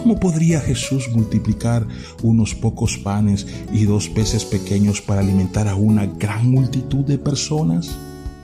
¿Cómo 0.02 0.18
podría 0.18 0.60
Jesús 0.60 1.08
multiplicar 1.12 1.86
unos 2.24 2.56
pocos 2.56 2.98
panes 2.98 3.46
y 3.72 3.84
dos 3.84 4.08
peces 4.08 4.44
pequeños 4.44 5.00
para 5.00 5.20
alimentar 5.20 5.68
a 5.68 5.76
una 5.76 6.06
gran 6.06 6.50
multitud 6.50 7.04
de 7.04 7.18
personas? 7.18 7.88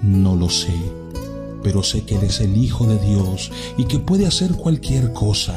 No 0.01 0.37
lo 0.37 0.51
sé, 0.51 0.75
pero 1.65 1.83
sé 1.83 2.05
que 2.05 2.15
Él 2.15 2.23
es 2.23 2.41
el 2.41 2.57
Hijo 2.57 2.87
de 2.87 2.97
Dios 3.05 3.51
y 3.77 3.87
que 3.87 3.99
puede 3.99 4.29
hacer 4.29 4.53
cualquier 4.53 5.13
cosa. 5.13 5.57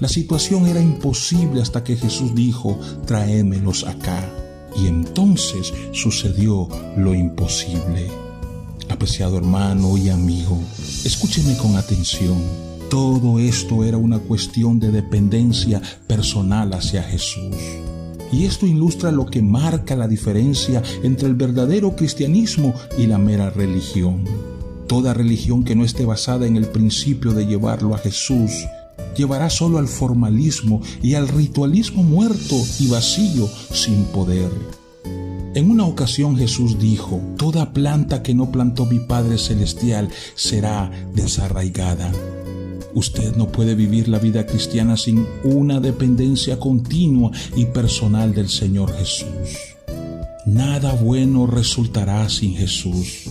La 0.00 0.08
situación 0.08 0.66
era 0.68 0.80
imposible 0.80 1.60
hasta 1.60 1.84
que 1.84 1.96
Jesús 1.96 2.34
dijo, 2.34 2.80
tráemelos 3.04 3.84
acá. 3.84 4.26
Y 4.74 4.86
entonces 4.86 5.70
sucedió 5.92 6.66
lo 6.96 7.14
imposible. 7.14 8.08
Apreciado 8.88 9.36
hermano 9.36 9.98
y 9.98 10.08
amigo, 10.08 10.58
escúcheme 11.04 11.58
con 11.58 11.76
atención. 11.76 12.75
Todo 12.90 13.40
esto 13.40 13.82
era 13.82 13.96
una 13.96 14.20
cuestión 14.20 14.78
de 14.78 14.92
dependencia 14.92 15.82
personal 16.06 16.72
hacia 16.72 17.02
Jesús. 17.02 17.56
Y 18.32 18.44
esto 18.44 18.64
ilustra 18.64 19.10
lo 19.10 19.26
que 19.26 19.42
marca 19.42 19.96
la 19.96 20.06
diferencia 20.06 20.82
entre 21.02 21.26
el 21.26 21.34
verdadero 21.34 21.96
cristianismo 21.96 22.74
y 22.96 23.06
la 23.06 23.18
mera 23.18 23.50
religión. 23.50 24.24
Toda 24.86 25.14
religión 25.14 25.64
que 25.64 25.74
no 25.74 25.84
esté 25.84 26.04
basada 26.04 26.46
en 26.46 26.56
el 26.56 26.66
principio 26.66 27.32
de 27.32 27.46
llevarlo 27.46 27.94
a 27.94 27.98
Jesús 27.98 28.52
llevará 29.16 29.50
solo 29.50 29.78
al 29.78 29.88
formalismo 29.88 30.80
y 31.02 31.14
al 31.14 31.26
ritualismo 31.26 32.04
muerto 32.04 32.54
y 32.78 32.86
vacío 32.86 33.48
sin 33.72 34.04
poder. 34.04 34.50
En 35.56 35.70
una 35.70 35.86
ocasión 35.86 36.36
Jesús 36.36 36.78
dijo, 36.78 37.20
Toda 37.36 37.72
planta 37.72 38.22
que 38.22 38.34
no 38.34 38.52
plantó 38.52 38.84
mi 38.86 39.00
Padre 39.00 39.38
Celestial 39.38 40.08
será 40.34 40.90
desarraigada. 41.14 42.12
Usted 42.96 43.36
no 43.36 43.48
puede 43.48 43.74
vivir 43.74 44.08
la 44.08 44.18
vida 44.18 44.46
cristiana 44.46 44.96
sin 44.96 45.26
una 45.44 45.80
dependencia 45.80 46.58
continua 46.58 47.30
y 47.54 47.66
personal 47.66 48.34
del 48.34 48.48
Señor 48.48 48.90
Jesús. 48.96 49.76
Nada 50.46 50.94
bueno 50.94 51.46
resultará 51.46 52.26
sin 52.30 52.56
Jesús. 52.56 53.24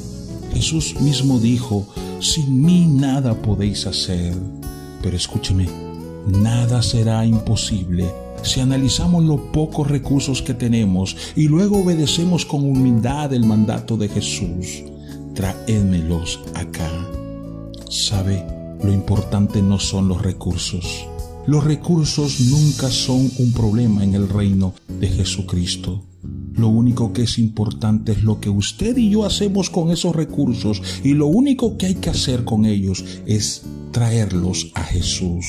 Jesús 0.54 1.01
mismo 1.01 1.39
dijo, 1.39 1.88
sin 2.19 2.62
mí 2.62 2.86
nada 2.86 3.41
podéis 3.41 3.88
hacer. 3.88 4.36
Pero 5.01 5.17
escúcheme, 5.17 5.67
nada 6.28 6.84
será 6.84 7.25
imposible 7.25 8.06
si 8.43 8.60
analizamos 8.60 9.23
los 9.23 9.39
pocos 9.51 9.89
recursos 9.89 10.43
que 10.43 10.54
tenemos 10.54 11.17
y 11.36 11.47
luego 11.47 11.80
obedecemos 11.80 12.45
con 12.45 12.69
humildad 12.69 13.34
el 13.34 13.43
mandato 13.43 13.97
de 13.97 14.10
Jesús. 14.10 14.84
Traédmelos 15.34 16.39
acá. 16.54 16.91
¿Sabe? 17.89 18.54
Lo 18.86 18.93
importante 18.93 19.63
no 19.63 19.80
son 19.80 20.08
los 20.08 20.21
recursos. 20.21 21.08
Los 21.48 21.63
recursos 21.63 22.39
nunca 22.39 22.91
son 22.91 23.32
un 23.39 23.52
problema 23.52 24.04
en 24.04 24.13
el 24.13 24.30
reino 24.30 24.76
de 25.00 25.08
Jesucristo. 25.08 26.04
Lo 26.54 26.67
único 26.67 27.12
que 27.12 27.24
es 27.24 27.39
importante 27.39 28.12
es 28.12 28.21
lo 28.21 28.39
que 28.39 28.52
usted 28.52 28.95
y 28.95 29.10
yo 29.10 29.26
hacemos 29.26 29.71
con 29.71 29.89
esos 29.89 30.15
recursos 30.15 30.84
y 31.04 31.15
lo 31.15 31.26
único 31.26 31.80
que 31.80 31.88
hay 31.88 31.95
que 31.95 32.12
hacer 32.12 32.43
con 32.43 32.65
ellos 32.65 33.04
es 33.26 33.63
traerlos 33.91 34.71
a 34.76 34.84
Jesús. 34.84 35.48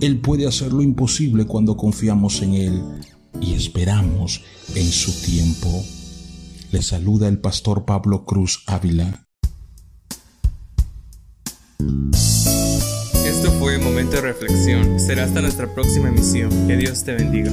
Él 0.00 0.18
puede 0.20 0.46
hacer 0.46 0.72
lo 0.72 0.80
imposible 0.80 1.44
cuando 1.44 1.76
confiamos 1.76 2.40
en 2.40 2.54
Él 2.54 2.82
y 3.42 3.52
esperamos 3.52 4.40
en 4.74 4.86
su 4.90 5.12
tiempo. 5.20 5.84
Le 6.72 6.80
saluda 6.80 7.28
el 7.28 7.40
pastor 7.40 7.84
Pablo 7.84 8.24
Cruz 8.24 8.62
Ávila. 8.66 9.27
Esto 11.80 13.52
fue 13.58 13.78
Momento 13.78 14.16
de 14.16 14.22
Reflexión. 14.22 14.98
Será 14.98 15.24
hasta 15.24 15.40
nuestra 15.40 15.72
próxima 15.72 16.08
emisión. 16.08 16.50
Que 16.66 16.76
Dios 16.76 17.04
te 17.04 17.14
bendiga. 17.14 17.50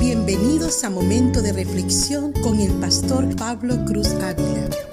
Bienvenidos 0.00 0.84
a 0.84 0.90
Momento 0.90 1.42
de 1.42 1.52
Reflexión 1.52 2.32
con 2.32 2.60
el 2.60 2.72
pastor 2.72 3.34
Pablo 3.36 3.84
Cruz 3.86 4.08
Ávila. 4.14 4.91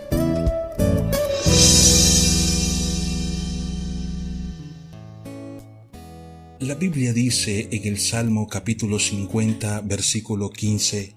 La 6.69 6.75
Biblia 6.75 7.13
dice 7.13 7.67
en 7.71 7.87
el 7.87 7.97
Salmo 7.97 8.47
capítulo 8.47 8.99
50, 8.99 9.81
versículo 9.81 10.51
15, 10.51 11.15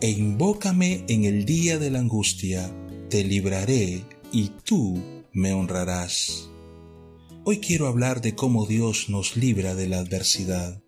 E 0.00 0.10
invócame 0.10 1.04
en 1.06 1.26
el 1.26 1.44
día 1.44 1.78
de 1.78 1.92
la 1.92 2.00
angustia, 2.00 2.68
te 3.08 3.22
libraré 3.22 4.02
y 4.32 4.50
tú 4.64 5.00
me 5.32 5.52
honrarás. 5.52 6.50
Hoy 7.44 7.60
quiero 7.60 7.86
hablar 7.86 8.20
de 8.20 8.34
cómo 8.34 8.66
Dios 8.66 9.08
nos 9.08 9.36
libra 9.36 9.76
de 9.76 9.88
la 9.88 10.00
adversidad. 10.00 10.82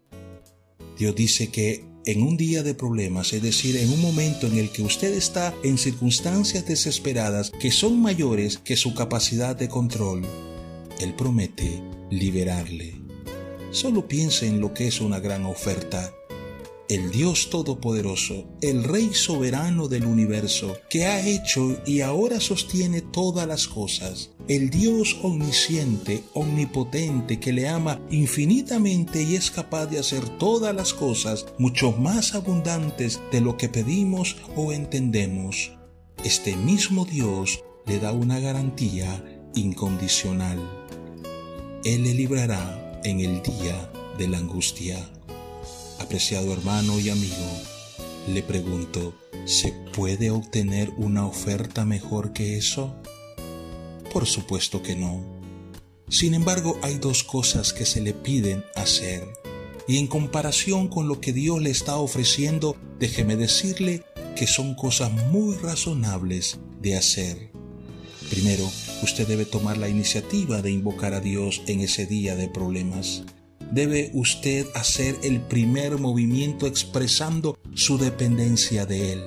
Dios 0.99 1.15
dice 1.15 1.53
que 1.53 1.85
en 2.05 2.25
un 2.25 2.37
día 2.37 2.65
de 2.65 2.75
problemas, 2.75 3.33
es 3.33 3.43
decir, 3.43 3.77
en 3.77 3.89
un 3.89 4.01
momento 4.01 4.49
en 4.49 4.59
el 4.59 4.71
que 4.71 4.83
usted 4.83 5.15
está 5.15 5.55
en 5.63 5.79
circunstancias 5.79 6.67
desesperadas 6.67 7.53
que 7.53 7.71
son 7.71 8.03
mayores 8.03 8.59
que 8.59 8.75
su 8.75 8.95
capacidad 8.95 9.55
de 9.55 9.69
control, 9.69 10.23
Él 10.99 11.15
promete 11.15 11.81
liberarle. 12.11 13.02
Solo 13.73 14.07
piense 14.07 14.47
en 14.47 14.61
lo 14.61 14.75
que 14.75 14.87
es 14.87 15.01
una 15.01 15.19
gran 15.19 15.47
oferta. 15.47 16.13
el 16.91 17.11
Dios 17.11 17.49
Todopoderoso, 17.49 18.45
el 18.61 18.85
Rey 18.85 19.15
soberano 19.15 19.89
del 19.89 20.05
universo, 20.05 20.77
que 20.91 21.07
ha 21.07 21.27
hecho 21.27 21.81
y 21.87 22.03
ahora 22.03 22.39
sostiene 22.39 23.01
todas 23.01 23.49
las 23.49 23.67
cosas, 23.67 24.33
el 24.47 24.69
Dios 24.69 25.17
omnisciente, 25.23 26.23
omnipotente, 26.35 27.41
que 27.41 27.55
le 27.55 27.67
ama 27.67 27.99
infinitamente 28.11 29.23
y 29.23 29.37
es 29.37 29.51
capaz 29.51 29.87
de 29.87 30.01
hacer 30.01 30.29
todas 30.37 30.75
las 30.77 30.93
cosas 30.93 31.47
mucho 31.57 31.93
más 31.93 32.35
abundantes 32.35 33.21
de 33.31 33.41
lo 33.41 33.57
que 33.57 33.71
pedimos 33.71 34.37
o 34.55 34.75
entendemos. 34.75 35.73
Este 36.23 36.57
mismo 36.57 37.07
Dios 37.07 37.65
le 37.87 38.01
da 38.01 38.13
una 38.13 38.39
garantía 38.39 39.25
incondicional. 39.55 40.59
Él 41.85 42.05
le 42.05 42.13
librará 42.13 42.82
en 43.05 43.21
el 43.21 43.43
día 43.43 43.91
de 44.19 44.29
la 44.29 44.39
angustia. 44.39 44.99
Apreciado 45.99 46.53
hermano 46.53 46.99
y 47.01 47.11
amigo, 47.11 47.47
le 48.29 48.43
pregunto, 48.43 49.15
¿se 49.45 49.73
puede 49.95 50.31
obtener 50.31 50.91
una 50.97 51.27
oferta 51.27 51.85
mejor 51.85 52.33
que 52.33 52.57
eso? 52.57 52.95
Por 54.13 54.27
supuesto 54.27 54.83
que 54.83 54.97
no. 54.97 55.25
Sin 56.09 56.35
embargo, 56.35 56.79
hay 56.83 56.99
dos 56.99 57.25
cosas 57.25 57.73
que 57.73 57.87
se 57.87 58.01
le 58.01 58.13
piden 58.13 58.65
hacer. 58.75 59.27
Y 59.89 59.99
en 59.99 60.07
comparación 60.07 60.89
con 60.89 61.09
lo 61.09 61.21
que 61.21 61.33
Dios 61.33 61.61
le 61.61 61.71
está 61.71 61.97
ofreciendo, 61.97 62.77
déjeme 62.99 63.37
decirle 63.37 64.05
que 64.37 64.47
son 64.47 64.75
cosas 64.75 65.11
muy 65.11 65.57
razonables 65.57 66.59
de 66.81 66.97
hacer. 66.97 67.51
Primero, 68.31 68.71
usted 69.03 69.27
debe 69.27 69.45
tomar 69.45 69.79
la 69.79 69.89
iniciativa 69.89 70.63
de 70.63 70.71
invocar 70.71 71.15
a 71.15 71.21
Dios 71.21 71.63
en 71.67 71.81
ese 71.81 72.07
día 72.07 72.37
de 72.37 72.49
problemas 72.49 73.25
debe 73.73 74.11
usted 74.13 74.67
hacer 74.75 75.17
el 75.23 75.41
primer 75.41 75.99
movimiento 75.99 76.67
expresando 76.67 77.59
su 77.75 77.97
dependencia 77.97 78.85
de 78.85 79.13
Él. 79.15 79.23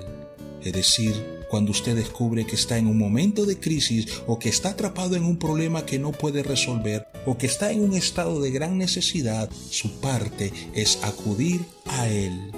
Es 0.63 0.71
decir, 0.73 1.13
cuando 1.49 1.71
usted 1.71 1.95
descubre 1.95 2.45
que 2.45 2.55
está 2.55 2.77
en 2.77 2.87
un 2.87 2.97
momento 2.97 3.45
de 3.45 3.59
crisis 3.59 4.07
o 4.27 4.37
que 4.37 4.49
está 4.49 4.69
atrapado 4.69 5.15
en 5.15 5.23
un 5.23 5.37
problema 5.37 5.85
que 5.85 5.99
no 5.99 6.11
puede 6.11 6.43
resolver 6.43 7.07
o 7.25 7.37
que 7.37 7.47
está 7.47 7.71
en 7.71 7.83
un 7.83 7.93
estado 7.93 8.39
de 8.39 8.51
gran 8.51 8.77
necesidad, 8.77 9.49
su 9.69 9.99
parte 9.99 10.53
es 10.73 11.03
acudir 11.03 11.61
a 11.85 12.07
Él. 12.07 12.51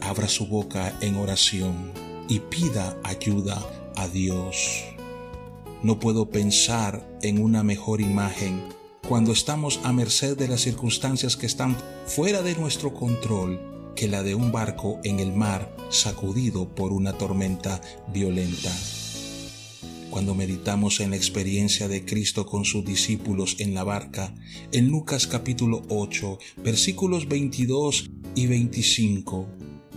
Abra 0.00 0.28
su 0.28 0.46
boca 0.46 0.98
en 1.00 1.16
oración 1.16 1.92
y 2.28 2.40
pida 2.40 2.98
ayuda 3.04 3.66
a 3.96 4.06
Dios. 4.08 4.93
No 5.84 6.00
puedo 6.00 6.30
pensar 6.30 7.06
en 7.20 7.38
una 7.42 7.62
mejor 7.62 8.00
imagen 8.00 8.62
cuando 9.06 9.32
estamos 9.32 9.80
a 9.82 9.92
merced 9.92 10.34
de 10.34 10.48
las 10.48 10.62
circunstancias 10.62 11.36
que 11.36 11.44
están 11.44 11.76
fuera 12.06 12.40
de 12.40 12.54
nuestro 12.54 12.94
control 12.94 13.92
que 13.94 14.08
la 14.08 14.22
de 14.22 14.34
un 14.34 14.50
barco 14.50 14.98
en 15.04 15.20
el 15.20 15.34
mar 15.34 15.76
sacudido 15.90 16.74
por 16.74 16.90
una 16.94 17.12
tormenta 17.18 17.82
violenta. 18.14 18.74
Cuando 20.08 20.34
meditamos 20.34 21.00
en 21.00 21.10
la 21.10 21.16
experiencia 21.16 21.86
de 21.86 22.06
Cristo 22.06 22.46
con 22.46 22.64
sus 22.64 22.82
discípulos 22.82 23.56
en 23.58 23.74
la 23.74 23.84
barca, 23.84 24.34
en 24.72 24.88
Lucas 24.88 25.26
capítulo 25.26 25.82
8, 25.90 26.38
versículos 26.64 27.28
22 27.28 28.10
y 28.34 28.46
25, 28.46 29.46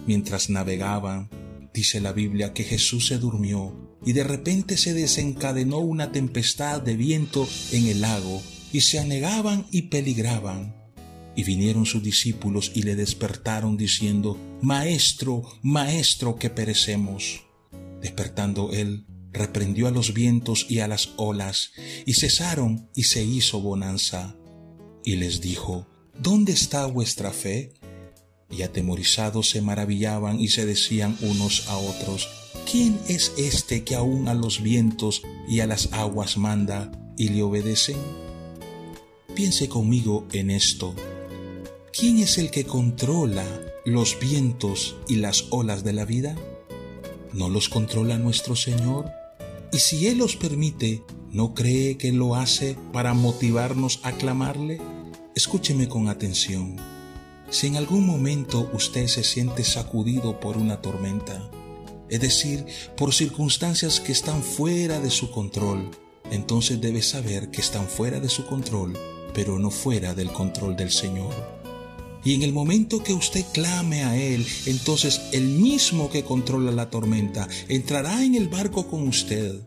mientras 0.05 0.49
navegaban, 0.49 1.29
dice 1.73 2.01
la 2.01 2.11
Biblia 2.11 2.51
que 2.51 2.65
Jesús 2.65 3.07
se 3.07 3.19
durmió 3.19 3.86
y 4.07 4.13
de 4.13 4.23
repente 4.23 4.77
se 4.77 4.93
desencadenó 4.93 5.79
una 5.79 6.13
tempestad 6.13 6.81
de 6.81 6.95
viento 6.95 7.45
en 7.73 7.87
el 7.87 7.99
lago 7.99 8.41
y 8.71 8.79
se 8.79 8.99
anegaban 8.99 9.65
y 9.69 9.81
peligraban. 9.83 10.77
Y 11.35 11.43
vinieron 11.43 11.85
sus 11.85 12.01
discípulos 12.01 12.71
y 12.73 12.83
le 12.83 12.95
despertaron 12.95 13.75
diciendo, 13.75 14.39
Maestro, 14.61 15.43
Maestro, 15.61 16.37
que 16.37 16.49
perecemos. 16.49 17.43
Despertando 18.01 18.71
él, 18.71 19.05
reprendió 19.33 19.89
a 19.89 19.91
los 19.91 20.13
vientos 20.13 20.67
y 20.69 20.79
a 20.79 20.87
las 20.87 21.09
olas, 21.17 21.71
y 22.05 22.13
cesaron 22.13 22.89
y 22.95 23.03
se 23.03 23.25
hizo 23.25 23.59
bonanza. 23.59 24.37
Y 25.03 25.17
les 25.17 25.41
dijo, 25.41 25.85
¿Dónde 26.17 26.53
está 26.53 26.85
vuestra 26.85 27.33
fe? 27.33 27.73
Y 28.49 28.61
atemorizados 28.61 29.49
se 29.49 29.61
maravillaban 29.61 30.39
y 30.39 30.49
se 30.49 30.65
decían 30.65 31.17
unos 31.21 31.67
a 31.67 31.77
otros, 31.77 32.29
¿quién 32.69 32.99
es 33.07 33.33
este 33.37 33.83
que 33.83 33.95
aún 33.95 34.27
a 34.27 34.33
los 34.33 34.61
vientos 34.61 35.21
y 35.47 35.59
a 35.59 35.67
las 35.67 35.91
aguas 35.93 36.37
manda 36.37 36.91
y 37.17 37.29
le 37.29 37.43
obedecen? 37.43 37.97
Piense 39.35 39.69
conmigo 39.69 40.27
en 40.31 40.49
esto. 40.49 40.95
¿Quién 41.91 42.19
es 42.19 42.37
el 42.37 42.51
que 42.51 42.65
controla 42.65 43.45
los 43.85 44.19
vientos 44.19 44.95
y 45.07 45.17
las 45.17 45.45
olas 45.49 45.83
de 45.83 45.93
la 45.93 46.05
vida? 46.05 46.35
¿No 47.33 47.49
los 47.49 47.69
controla 47.69 48.17
nuestro 48.17 48.55
Señor? 48.55 49.11
Y 49.71 49.79
si 49.79 50.07
Él 50.07 50.17
los 50.17 50.35
permite, 50.35 51.03
¿no 51.31 51.53
cree 51.53 51.97
que 51.97 52.11
lo 52.11 52.35
hace 52.35 52.77
para 52.93 53.13
motivarnos 53.13 53.99
a 54.03 54.13
clamarle? 54.13 54.81
Escúcheme 55.35 55.87
con 55.87 56.07
atención. 56.07 56.96
Si 57.49 57.67
en 57.67 57.77
algún 57.77 58.05
momento 58.05 58.69
usted 58.73 59.07
se 59.07 59.23
siente 59.23 59.63
sacudido 59.63 60.39
por 60.39 60.57
una 60.57 60.81
tormenta, 60.81 61.49
es 62.09 62.19
decir, 62.21 62.65
por 62.95 63.13
circunstancias 63.13 63.99
que 63.99 64.11
están 64.11 64.43
fuera 64.43 64.99
de 64.99 65.09
su 65.09 65.31
control, 65.31 65.91
entonces 66.31 66.79
debe 66.81 67.01
saber 67.01 67.51
que 67.51 67.61
están 67.61 67.87
fuera 67.87 68.19
de 68.19 68.29
su 68.29 68.45
control 68.45 68.97
pero 69.37 69.59
no 69.59 69.69
fuera 69.69 70.15
del 70.15 70.31
control 70.31 70.75
del 70.75 70.89
Señor. 70.89 71.31
Y 72.25 72.33
en 72.33 72.41
el 72.41 72.53
momento 72.53 73.03
que 73.03 73.13
usted 73.13 73.45
clame 73.53 74.03
a 74.03 74.17
Él, 74.17 74.47
entonces 74.65 75.21
el 75.31 75.43
mismo 75.43 76.09
que 76.09 76.23
controla 76.23 76.71
la 76.71 76.89
tormenta 76.89 77.47
entrará 77.67 78.23
en 78.23 78.33
el 78.33 78.49
barco 78.49 78.87
con 78.87 79.07
usted. 79.07 79.61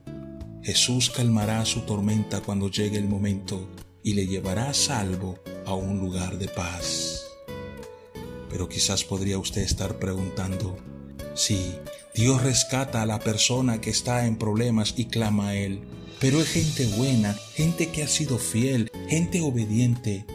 Jesús 0.64 1.08
calmará 1.08 1.64
su 1.64 1.82
tormenta 1.82 2.40
cuando 2.40 2.68
llegue 2.68 2.98
el 2.98 3.06
momento 3.06 3.70
y 4.02 4.14
le 4.14 4.26
llevará 4.26 4.70
a 4.70 4.74
salvo 4.74 5.38
a 5.64 5.74
un 5.74 6.00
lugar 6.00 6.36
de 6.36 6.48
paz. 6.48 7.29
Pero 8.50 8.68
quizás 8.68 9.04
podría 9.04 9.38
usted 9.38 9.62
estar 9.62 9.98
preguntando, 9.98 10.76
si 11.34 11.74
Dios 12.14 12.42
rescata 12.42 13.02
a 13.02 13.06
la 13.06 13.20
persona 13.20 13.80
que 13.80 13.90
está 13.90 14.26
en 14.26 14.36
problemas 14.36 14.94
y 14.96 15.06
clama 15.06 15.48
a 15.48 15.56
Él, 15.56 15.80
pero 16.20 16.40
es 16.40 16.48
gente 16.48 16.86
buena, 16.98 17.34
gente 17.54 17.88
que 17.88 18.02
ha 18.02 18.08
sido 18.08 18.36
fiel, 18.36 18.90
gente 19.08 19.40
obediente. 19.40 20.26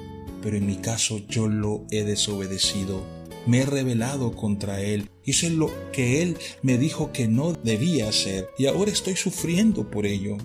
Pero 0.42 0.58
en 0.58 0.66
mi 0.66 0.78
caso 0.78 1.20
yo 1.28 1.48
lo 1.48 1.86
he 1.92 2.04
desobedecido. 2.04 3.04
Me 3.46 3.60
he 3.60 3.66
rebelado 3.66 4.36
contra 4.36 4.82
Él. 4.82 5.10
Hice 5.24 5.52
lo 5.52 5.72
que 5.92 6.24
Él 6.24 6.38
me 6.64 6.80
dijo 6.80 7.12
que 7.12 7.28
no 7.28 7.54
debía 7.54 8.10
hacer 8.10 8.50
y 8.58 8.66
ahora 8.66 8.92
estoy 8.92 9.16
sufriendo 9.16 9.92
por 9.92 10.08
ello. 10.08 10.38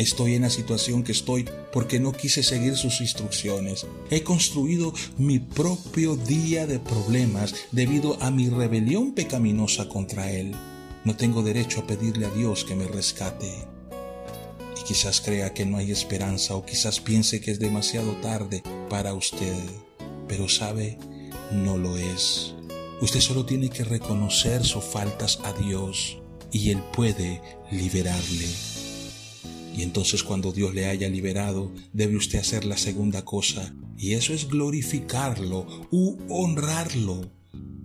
Estoy 0.00 0.34
en 0.34 0.42
la 0.42 0.48
situación 0.48 1.02
que 1.02 1.12
estoy 1.12 1.46
porque 1.74 2.00
no 2.00 2.12
quise 2.12 2.42
seguir 2.42 2.74
sus 2.74 3.02
instrucciones. 3.02 3.86
He 4.10 4.22
construido 4.22 4.94
mi 5.18 5.40
propio 5.40 6.16
día 6.16 6.66
de 6.66 6.78
problemas 6.78 7.54
debido 7.70 8.16
a 8.22 8.30
mi 8.30 8.48
rebelión 8.48 9.12
pecaminosa 9.12 9.90
contra 9.90 10.32
Él. 10.32 10.54
No 11.04 11.16
tengo 11.16 11.42
derecho 11.42 11.80
a 11.80 11.86
pedirle 11.86 12.24
a 12.24 12.30
Dios 12.30 12.64
que 12.64 12.74
me 12.74 12.86
rescate 12.86 13.52
y 14.80 14.84
quizás 14.84 15.20
crea 15.20 15.52
que 15.52 15.66
no 15.66 15.76
hay 15.76 15.90
esperanza 15.92 16.56
o 16.56 16.64
quizás 16.64 16.98
piense 16.98 17.42
que 17.42 17.50
es 17.50 17.58
demasiado 17.58 18.12
tarde 18.22 18.62
para 18.88 19.12
usted, 19.12 19.54
pero 20.26 20.48
sabe, 20.48 20.98
no 21.52 21.76
lo 21.76 21.98
es. 21.98 22.54
Usted 23.02 23.20
solo 23.20 23.44
tiene 23.44 23.68
que 23.68 23.84
reconocer 23.84 24.64
sus 24.64 24.82
faltas 24.82 25.40
a 25.44 25.52
Dios 25.52 26.22
y 26.50 26.70
Él 26.70 26.82
puede 26.94 27.42
liberarle. 27.70 28.79
Y 29.76 29.82
entonces 29.82 30.22
cuando 30.22 30.52
Dios 30.52 30.74
le 30.74 30.86
haya 30.86 31.08
liberado, 31.08 31.72
debe 31.92 32.16
usted 32.16 32.38
hacer 32.38 32.64
la 32.64 32.76
segunda 32.76 33.24
cosa, 33.24 33.74
y 33.96 34.14
eso 34.14 34.34
es 34.34 34.48
glorificarlo 34.48 35.66
u 35.90 36.16
honrarlo. 36.28 37.30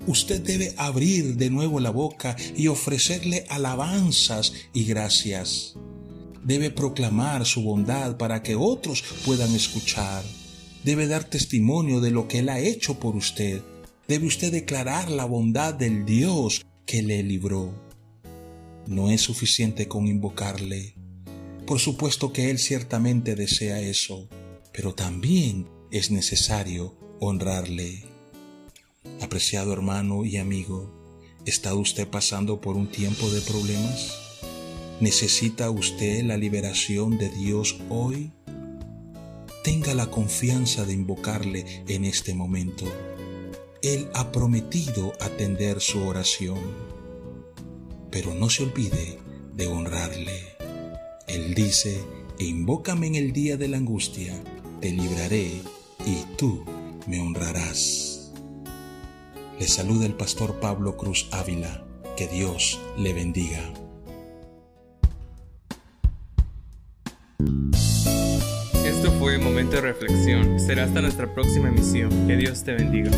Usted 0.08 0.41
debe 0.41 0.74
abrir 0.78 1.36
de 1.36 1.50
nuevo 1.50 1.80
la 1.80 1.89
boca 1.89 2.36
y 2.56 2.67
ofrecerle 2.67 3.45
alabanzas 3.50 4.54
y 4.74 4.86
gracias 4.86 5.76
debe 6.45 6.69
proclamar 6.69 7.45
su 7.45 7.63
bondad 7.63 8.17
para 8.17 8.43
que 8.43 8.56
otros 8.56 9.04
puedan 9.26 9.54
escuchar. 9.56 10.24
Debe 10.84 11.08
dar 11.08 11.24
testimonio 11.24 12.00
de 12.00 12.12
lo 12.12 12.28
que 12.28 12.39
Él 12.39 12.50
ha 12.50 12.60
hecho 12.60 13.00
por 13.00 13.15
usted. 13.15 13.62
Debe 14.08 14.28
usted 14.28 14.52
declarar 14.52 15.10
la 15.10 15.25
bondad 15.25 15.73
del 15.73 16.06
Dios 16.06 16.63
que 16.86 17.02
le 17.02 17.23
libró. 17.23 17.73
No 18.86 19.10
es 19.10 19.21
suficiente 19.21 19.88
con 19.88 20.08
invocarle. 20.08 20.94
Por 21.66 21.80
supuesto 21.80 22.32
que 22.32 22.52
Él 22.52 22.60
ciertamente 22.60 23.34
desea 23.36 23.82
eso, 23.82 24.30
pero 24.72 24.94
también 24.94 25.68
es 25.90 26.12
necesario 26.12 26.96
honrarle. 27.20 28.04
Apreciado 29.20 29.74
hermano 29.74 30.26
y 30.26 30.38
amigo, 30.38 30.94
¿está 31.44 31.74
usted 31.74 32.08
pasando 32.08 32.62
por 32.62 32.76
un 32.76 32.92
tiempo 32.92 33.32
de 33.32 33.42
problemas? 33.42 34.13
¿Necesita 35.00 35.72
usted 35.72 36.24
la 36.24 36.38
liberación 36.38 37.18
de 37.18 37.30
Dios 37.30 37.78
hoy? 37.90 38.32
Tenga 39.63 39.96
la 39.96 40.12
confianza 40.12 40.86
de 40.86 40.94
invocarle 40.94 41.66
en 41.88 42.06
este 42.06 42.36
momento. 42.36 42.86
Él 43.82 44.08
ha 44.13 44.32
prometido 44.32 45.13
atender 45.20 45.82
su 45.82 46.04
oración. 46.08 46.60
Pero 48.12 48.36
no 48.36 48.52
se 48.52 48.63
olvide 48.63 49.18
de 49.56 49.66
honrarle. 49.66 50.54
Él 51.28 51.56
dice, 51.56 52.04
invócame 52.40 53.08
en 53.08 53.15
el 53.15 53.34
día 53.34 53.58
de 53.58 53.67
la 53.67 53.78
angustia, 53.78 54.34
te 54.80 54.92
libraré 54.92 55.62
y 56.06 56.23
tú 56.38 56.63
me 57.08 57.19
honrarás. 57.19 58.32
Le 59.60 59.67
saluda 59.67 60.06
el 60.06 60.13
pastor 60.13 60.60
Pablo 60.60 60.98
Cruz 60.98 61.30
Ávila. 61.32 61.82
Que 62.17 62.28
Dios 62.28 62.80
le 62.98 63.13
bendiga. 63.13 63.60
Esto 68.86 69.12
fue 69.19 69.38
Momento 69.38 69.78
de 69.78 69.82
Reflexión. 69.82 70.60
Será 70.60 70.86
hasta 70.86 71.02
nuestra 71.02 71.34
próxima 71.34 71.69
emisión. 71.69 72.10
Que 72.28 72.38
Dios 72.38 72.63
te 72.63 72.73
bendiga. 72.73 73.12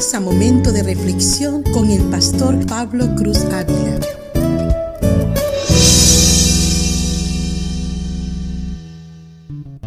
A 0.00 0.18
Momento 0.18 0.72
de 0.72 0.82
Reflexión 0.82 1.62
con 1.62 1.90
el 1.90 2.00
pastor 2.04 2.64
Pablo 2.64 3.14
Cruz 3.16 3.44
Ávila. 3.44 4.00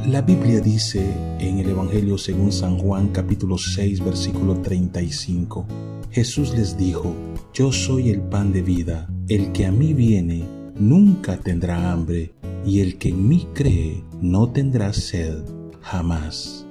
La 0.06 0.22
Biblia 0.22 0.62
dice 0.62 1.04
en 1.40 1.58
el 1.58 1.72
Evangelio 1.72 2.20
según 2.20 2.52
San 2.52 2.78
Juan 2.78 3.08
capítulo 3.08 3.58
6 3.58 4.06
versículo 4.06 4.62
35, 4.62 5.66
Jesús 6.12 6.54
les 6.54 6.78
dijo, 6.78 7.16
Yo 7.52 7.72
soy 7.72 8.12
el 8.12 8.22
pan 8.22 8.54
de 8.54 8.62
vida, 8.62 9.10
el 9.28 9.52
que 9.52 9.66
a 9.66 9.72
mí 9.72 9.96
viene 9.96 10.48
nunca 10.76 11.38
tendrá 11.38 11.92
hambre, 11.92 12.34
y 12.64 12.82
el 12.82 13.00
que 13.00 13.10
en 13.10 13.28
mí 13.28 13.48
cree 13.56 14.04
no 14.22 14.52
tendrá 14.52 14.94
sed 14.94 15.40
jamás. 15.82 16.68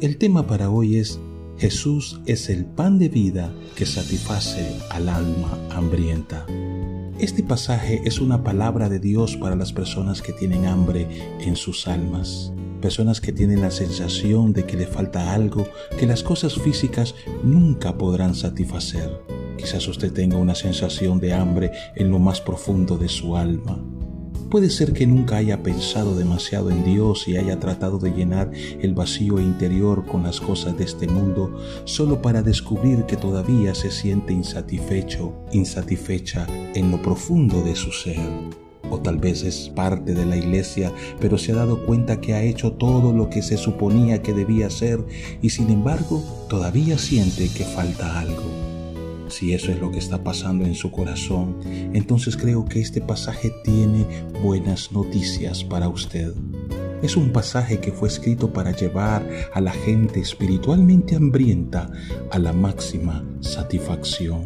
El 0.00 0.16
tema 0.16 0.46
para 0.46 0.70
hoy 0.70 0.96
es 0.96 1.20
Jesús 1.58 2.20
es 2.26 2.48
el 2.48 2.64
pan 2.64 2.98
de 2.98 3.08
vida 3.08 3.52
que 3.76 3.86
satisface 3.86 4.66
al 4.90 5.08
alma 5.08 5.58
hambrienta. 5.70 6.46
Este 7.18 7.42
pasaje 7.42 8.00
es 8.04 8.20
una 8.20 8.42
palabra 8.42 8.88
de 8.88 8.98
Dios 8.98 9.36
para 9.36 9.54
las 9.54 9.72
personas 9.72 10.22
que 10.22 10.32
tienen 10.32 10.66
hambre 10.66 11.06
en 11.40 11.54
sus 11.54 11.86
almas, 11.86 12.52
personas 12.80 13.20
que 13.20 13.32
tienen 13.32 13.60
la 13.60 13.70
sensación 13.70 14.52
de 14.52 14.64
que 14.66 14.76
le 14.76 14.86
falta 14.86 15.32
algo 15.32 15.68
que 15.98 16.06
las 16.06 16.22
cosas 16.22 16.54
físicas 16.54 17.14
nunca 17.44 17.96
podrán 17.96 18.34
satisfacer. 18.34 19.22
Quizás 19.56 19.86
usted 19.86 20.12
tenga 20.12 20.38
una 20.38 20.56
sensación 20.56 21.20
de 21.20 21.32
hambre 21.32 21.70
en 21.94 22.10
lo 22.10 22.18
más 22.18 22.40
profundo 22.40 22.98
de 22.98 23.08
su 23.08 23.36
alma. 23.36 23.78
Puede 24.52 24.68
ser 24.68 24.92
que 24.92 25.06
nunca 25.06 25.38
haya 25.38 25.62
pensado 25.62 26.14
demasiado 26.14 26.70
en 26.70 26.84
Dios 26.84 27.26
y 27.26 27.38
haya 27.38 27.58
tratado 27.58 27.98
de 27.98 28.10
llenar 28.10 28.50
el 28.82 28.92
vacío 28.92 29.40
interior 29.40 30.04
con 30.04 30.24
las 30.24 30.42
cosas 30.42 30.76
de 30.76 30.84
este 30.84 31.08
mundo 31.08 31.58
solo 31.86 32.20
para 32.20 32.42
descubrir 32.42 33.06
que 33.06 33.16
todavía 33.16 33.74
se 33.74 33.90
siente 33.90 34.34
insatisfecho, 34.34 35.32
insatisfecha 35.52 36.46
en 36.74 36.90
lo 36.90 37.00
profundo 37.00 37.62
de 37.62 37.74
su 37.74 37.92
ser. 37.92 38.20
O 38.90 39.00
tal 39.00 39.16
vez 39.16 39.42
es 39.42 39.70
parte 39.70 40.12
de 40.12 40.26
la 40.26 40.36
iglesia, 40.36 40.92
pero 41.18 41.38
se 41.38 41.52
ha 41.52 41.54
dado 41.54 41.86
cuenta 41.86 42.20
que 42.20 42.34
ha 42.34 42.42
hecho 42.42 42.72
todo 42.72 43.14
lo 43.14 43.30
que 43.30 43.40
se 43.40 43.56
suponía 43.56 44.20
que 44.20 44.34
debía 44.34 44.66
hacer 44.66 45.02
y 45.40 45.48
sin 45.48 45.70
embargo 45.70 46.22
todavía 46.50 46.98
siente 46.98 47.48
que 47.48 47.64
falta 47.64 48.20
algo. 48.20 48.61
Si 49.32 49.54
eso 49.54 49.72
es 49.72 49.80
lo 49.80 49.90
que 49.90 49.98
está 49.98 50.22
pasando 50.22 50.66
en 50.66 50.74
su 50.74 50.90
corazón, 50.90 51.56
entonces 51.94 52.36
creo 52.36 52.66
que 52.66 52.80
este 52.80 53.00
pasaje 53.00 53.50
tiene 53.64 54.04
buenas 54.42 54.92
noticias 54.92 55.64
para 55.64 55.88
usted. 55.88 56.34
Es 57.02 57.16
un 57.16 57.32
pasaje 57.32 57.80
que 57.80 57.92
fue 57.92 58.08
escrito 58.08 58.52
para 58.52 58.72
llevar 58.72 59.26
a 59.54 59.60
la 59.62 59.72
gente 59.72 60.20
espiritualmente 60.20 61.16
hambrienta 61.16 61.90
a 62.30 62.38
la 62.38 62.52
máxima 62.52 63.24
satisfacción. 63.40 64.44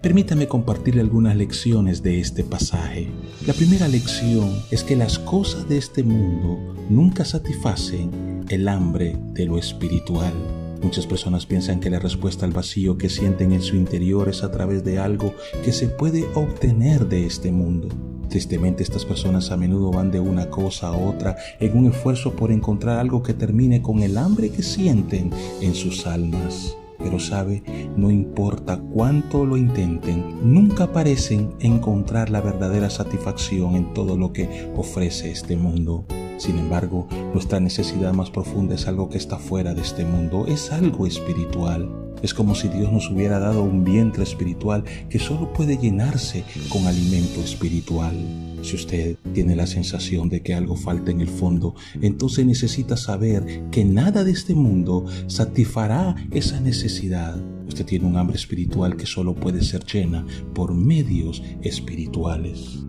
Permítame 0.00 0.46
compartirle 0.46 1.00
algunas 1.00 1.34
lecciones 1.34 2.00
de 2.04 2.20
este 2.20 2.44
pasaje. 2.44 3.08
La 3.44 3.54
primera 3.54 3.88
lección 3.88 4.62
es 4.70 4.84
que 4.84 4.94
las 4.94 5.18
cosas 5.18 5.68
de 5.68 5.78
este 5.78 6.04
mundo 6.04 6.76
nunca 6.88 7.24
satisfacen 7.24 8.44
el 8.48 8.68
hambre 8.68 9.16
de 9.32 9.46
lo 9.46 9.58
espiritual. 9.58 10.61
Muchas 10.82 11.06
personas 11.06 11.46
piensan 11.46 11.78
que 11.78 11.90
la 11.90 12.00
respuesta 12.00 12.44
al 12.44 12.52
vacío 12.52 12.98
que 12.98 13.08
sienten 13.08 13.52
en 13.52 13.62
su 13.62 13.76
interior 13.76 14.28
es 14.28 14.42
a 14.42 14.50
través 14.50 14.82
de 14.82 14.98
algo 14.98 15.32
que 15.64 15.72
se 15.72 15.86
puede 15.86 16.24
obtener 16.34 17.06
de 17.08 17.24
este 17.24 17.52
mundo. 17.52 17.88
Tristemente 18.28 18.82
estas 18.82 19.04
personas 19.04 19.52
a 19.52 19.56
menudo 19.56 19.92
van 19.92 20.10
de 20.10 20.18
una 20.18 20.50
cosa 20.50 20.88
a 20.88 20.96
otra 20.96 21.36
en 21.60 21.76
un 21.76 21.86
esfuerzo 21.86 22.32
por 22.32 22.50
encontrar 22.50 22.98
algo 22.98 23.22
que 23.22 23.32
termine 23.32 23.80
con 23.80 24.02
el 24.02 24.18
hambre 24.18 24.50
que 24.50 24.64
sienten 24.64 25.30
en 25.60 25.74
sus 25.74 26.06
almas. 26.06 26.76
Pero 26.98 27.20
sabe, 27.20 27.62
no 27.96 28.10
importa 28.10 28.78
cuánto 28.78 29.44
lo 29.44 29.56
intenten, 29.56 30.52
nunca 30.52 30.92
parecen 30.92 31.52
encontrar 31.60 32.30
la 32.30 32.40
verdadera 32.40 32.90
satisfacción 32.90 33.76
en 33.76 33.94
todo 33.94 34.16
lo 34.16 34.32
que 34.32 34.70
ofrece 34.76 35.30
este 35.30 35.56
mundo. 35.56 36.06
Sin 36.42 36.58
embargo, 36.58 37.06
nuestra 37.32 37.60
necesidad 37.60 38.12
más 38.14 38.28
profunda 38.28 38.74
es 38.74 38.88
algo 38.88 39.08
que 39.08 39.16
está 39.16 39.38
fuera 39.38 39.74
de 39.74 39.82
este 39.82 40.04
mundo, 40.04 40.44
es 40.48 40.72
algo 40.72 41.06
espiritual. 41.06 41.88
Es 42.20 42.34
como 42.34 42.56
si 42.56 42.66
Dios 42.66 42.90
nos 42.90 43.08
hubiera 43.12 43.38
dado 43.38 43.62
un 43.62 43.84
vientre 43.84 44.24
espiritual 44.24 44.82
que 45.08 45.20
solo 45.20 45.52
puede 45.52 45.76
llenarse 45.76 46.42
con 46.68 46.88
alimento 46.88 47.40
espiritual. 47.40 48.16
Si 48.62 48.74
usted 48.74 49.18
tiene 49.32 49.54
la 49.54 49.68
sensación 49.68 50.28
de 50.28 50.42
que 50.42 50.52
algo 50.52 50.74
falta 50.74 51.12
en 51.12 51.20
el 51.20 51.28
fondo, 51.28 51.76
entonces 52.00 52.44
necesita 52.44 52.96
saber 52.96 53.62
que 53.70 53.84
nada 53.84 54.24
de 54.24 54.32
este 54.32 54.56
mundo 54.56 55.06
satisfará 55.28 56.16
esa 56.32 56.58
necesidad. 56.58 57.40
Usted 57.68 57.86
tiene 57.86 58.06
un 58.06 58.16
hambre 58.16 58.34
espiritual 58.36 58.96
que 58.96 59.06
solo 59.06 59.36
puede 59.36 59.62
ser 59.62 59.84
llena 59.84 60.26
por 60.54 60.74
medios 60.74 61.40
espirituales. 61.62 62.82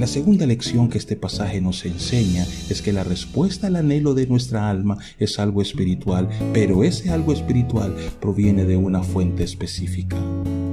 La 0.00 0.06
segunda 0.06 0.46
lección 0.46 0.88
que 0.88 0.96
este 0.96 1.14
pasaje 1.14 1.60
nos 1.60 1.84
enseña 1.84 2.46
es 2.70 2.80
que 2.80 2.90
la 2.90 3.04
respuesta 3.04 3.66
al 3.66 3.76
anhelo 3.76 4.14
de 4.14 4.26
nuestra 4.26 4.70
alma 4.70 4.96
es 5.18 5.38
algo 5.38 5.60
espiritual, 5.60 6.26
pero 6.54 6.84
ese 6.84 7.10
algo 7.10 7.34
espiritual 7.34 7.94
proviene 8.18 8.64
de 8.64 8.78
una 8.78 9.02
fuente 9.02 9.44
específica. 9.44 10.16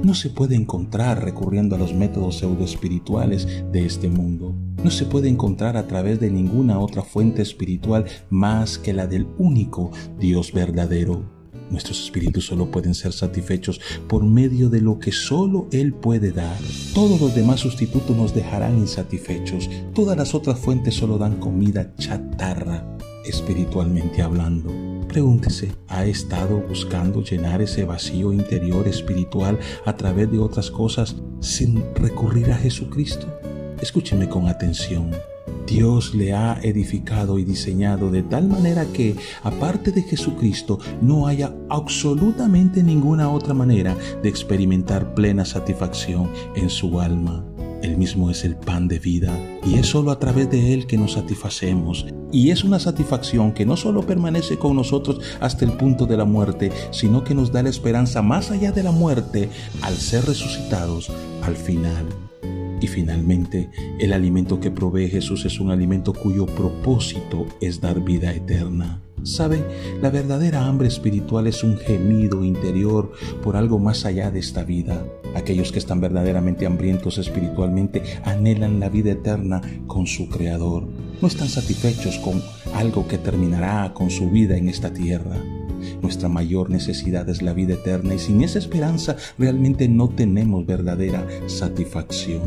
No 0.02 0.14
se 0.14 0.30
puede 0.30 0.54
encontrar 0.54 1.22
recurriendo 1.22 1.76
a 1.76 1.78
los 1.78 1.92
métodos 1.92 2.38
pseudoespirituales 2.38 3.46
de 3.70 3.84
este 3.84 4.08
mundo. 4.08 4.54
No 4.82 4.90
se 4.90 5.04
puede 5.04 5.28
encontrar 5.28 5.76
a 5.76 5.86
través 5.86 6.18
de 6.20 6.30
ninguna 6.30 6.78
otra 6.78 7.02
fuente 7.02 7.42
espiritual 7.42 8.06
más 8.30 8.78
que 8.78 8.94
la 8.94 9.06
del 9.06 9.26
único 9.36 9.90
Dios 10.18 10.54
verdadero. 10.54 11.37
Nuestros 11.70 12.02
espíritus 12.02 12.46
solo 12.46 12.70
pueden 12.70 12.94
ser 12.94 13.12
satisfechos 13.12 13.80
por 14.08 14.24
medio 14.24 14.70
de 14.70 14.80
lo 14.80 14.98
que 14.98 15.12
solo 15.12 15.68
Él 15.70 15.92
puede 15.92 16.32
dar. 16.32 16.58
Todos 16.94 17.20
los 17.20 17.34
demás 17.34 17.60
sustitutos 17.60 18.16
nos 18.16 18.34
dejarán 18.34 18.78
insatisfechos. 18.78 19.68
Todas 19.94 20.16
las 20.16 20.34
otras 20.34 20.58
fuentes 20.58 20.94
solo 20.94 21.18
dan 21.18 21.36
comida 21.36 21.94
chatarra, 21.96 22.96
espiritualmente 23.24 24.22
hablando. 24.22 24.72
Pregúntese, 25.08 25.72
¿ha 25.88 26.04
estado 26.04 26.58
buscando 26.68 27.22
llenar 27.22 27.62
ese 27.62 27.84
vacío 27.84 28.32
interior 28.32 28.86
espiritual 28.86 29.58
a 29.86 29.96
través 29.96 30.30
de 30.30 30.38
otras 30.38 30.70
cosas 30.70 31.16
sin 31.40 31.82
recurrir 31.94 32.50
a 32.50 32.56
Jesucristo? 32.56 33.26
Escúcheme 33.80 34.28
con 34.28 34.48
atención. 34.48 35.10
Dios 35.66 36.14
le 36.14 36.32
ha 36.32 36.58
edificado 36.62 37.38
y 37.38 37.44
diseñado 37.44 38.10
de 38.10 38.22
tal 38.22 38.48
manera 38.48 38.86
que, 38.86 39.16
aparte 39.42 39.92
de 39.92 40.02
Jesucristo, 40.02 40.78
no 41.02 41.26
haya 41.26 41.54
absolutamente 41.68 42.82
ninguna 42.82 43.30
otra 43.30 43.54
manera 43.54 43.96
de 44.22 44.28
experimentar 44.28 45.14
plena 45.14 45.44
satisfacción 45.44 46.30
en 46.56 46.70
su 46.70 47.00
alma. 47.00 47.44
Él 47.82 47.96
mismo 47.96 48.30
es 48.30 48.44
el 48.44 48.56
pan 48.56 48.88
de 48.88 48.98
vida 48.98 49.38
y 49.64 49.74
es 49.78 49.86
solo 49.86 50.10
a 50.10 50.18
través 50.18 50.50
de 50.50 50.74
Él 50.74 50.86
que 50.86 50.98
nos 50.98 51.12
satisfacemos. 51.12 52.06
Y 52.32 52.50
es 52.50 52.64
una 52.64 52.78
satisfacción 52.78 53.52
que 53.52 53.64
no 53.64 53.76
solo 53.76 54.02
permanece 54.02 54.58
con 54.58 54.74
nosotros 54.74 55.20
hasta 55.40 55.64
el 55.64 55.72
punto 55.72 56.06
de 56.06 56.16
la 56.16 56.24
muerte, 56.24 56.72
sino 56.90 57.24
que 57.24 57.34
nos 57.34 57.52
da 57.52 57.62
la 57.62 57.70
esperanza 57.70 58.20
más 58.20 58.50
allá 58.50 58.72
de 58.72 58.82
la 58.82 58.92
muerte 58.92 59.48
al 59.82 59.94
ser 59.94 60.24
resucitados 60.24 61.10
al 61.42 61.56
final. 61.56 62.27
Y 62.80 62.86
finalmente, 62.86 63.70
el 63.98 64.12
alimento 64.12 64.60
que 64.60 64.70
provee 64.70 65.08
Jesús 65.08 65.44
es 65.44 65.58
un 65.60 65.70
alimento 65.70 66.12
cuyo 66.12 66.46
propósito 66.46 67.46
es 67.60 67.80
dar 67.80 68.00
vida 68.00 68.32
eterna. 68.32 69.02
¿Sabe? 69.24 69.64
La 70.00 70.10
verdadera 70.10 70.66
hambre 70.66 70.86
espiritual 70.86 71.48
es 71.48 71.64
un 71.64 71.76
gemido 71.76 72.44
interior 72.44 73.12
por 73.42 73.56
algo 73.56 73.78
más 73.78 74.04
allá 74.04 74.30
de 74.30 74.38
esta 74.38 74.62
vida. 74.62 75.04
Aquellos 75.34 75.72
que 75.72 75.80
están 75.80 76.00
verdaderamente 76.00 76.66
hambrientos 76.66 77.18
espiritualmente 77.18 78.02
anhelan 78.24 78.80
la 78.80 78.88
vida 78.88 79.12
eterna 79.12 79.60
con 79.86 80.06
su 80.06 80.28
Creador. 80.28 80.86
No 81.20 81.28
están 81.28 81.48
satisfechos 81.48 82.18
con 82.18 82.40
algo 82.74 83.08
que 83.08 83.18
terminará 83.18 83.92
con 83.92 84.10
su 84.10 84.30
vida 84.30 84.56
en 84.56 84.68
esta 84.68 84.92
tierra. 84.92 85.36
Nuestra 86.02 86.28
mayor 86.28 86.70
necesidad 86.70 87.28
es 87.28 87.42
la 87.42 87.52
vida 87.52 87.74
eterna 87.74 88.14
y 88.14 88.18
sin 88.18 88.42
esa 88.42 88.58
esperanza 88.58 89.16
realmente 89.38 89.88
no 89.88 90.08
tenemos 90.08 90.66
verdadera 90.66 91.26
satisfacción. 91.46 92.42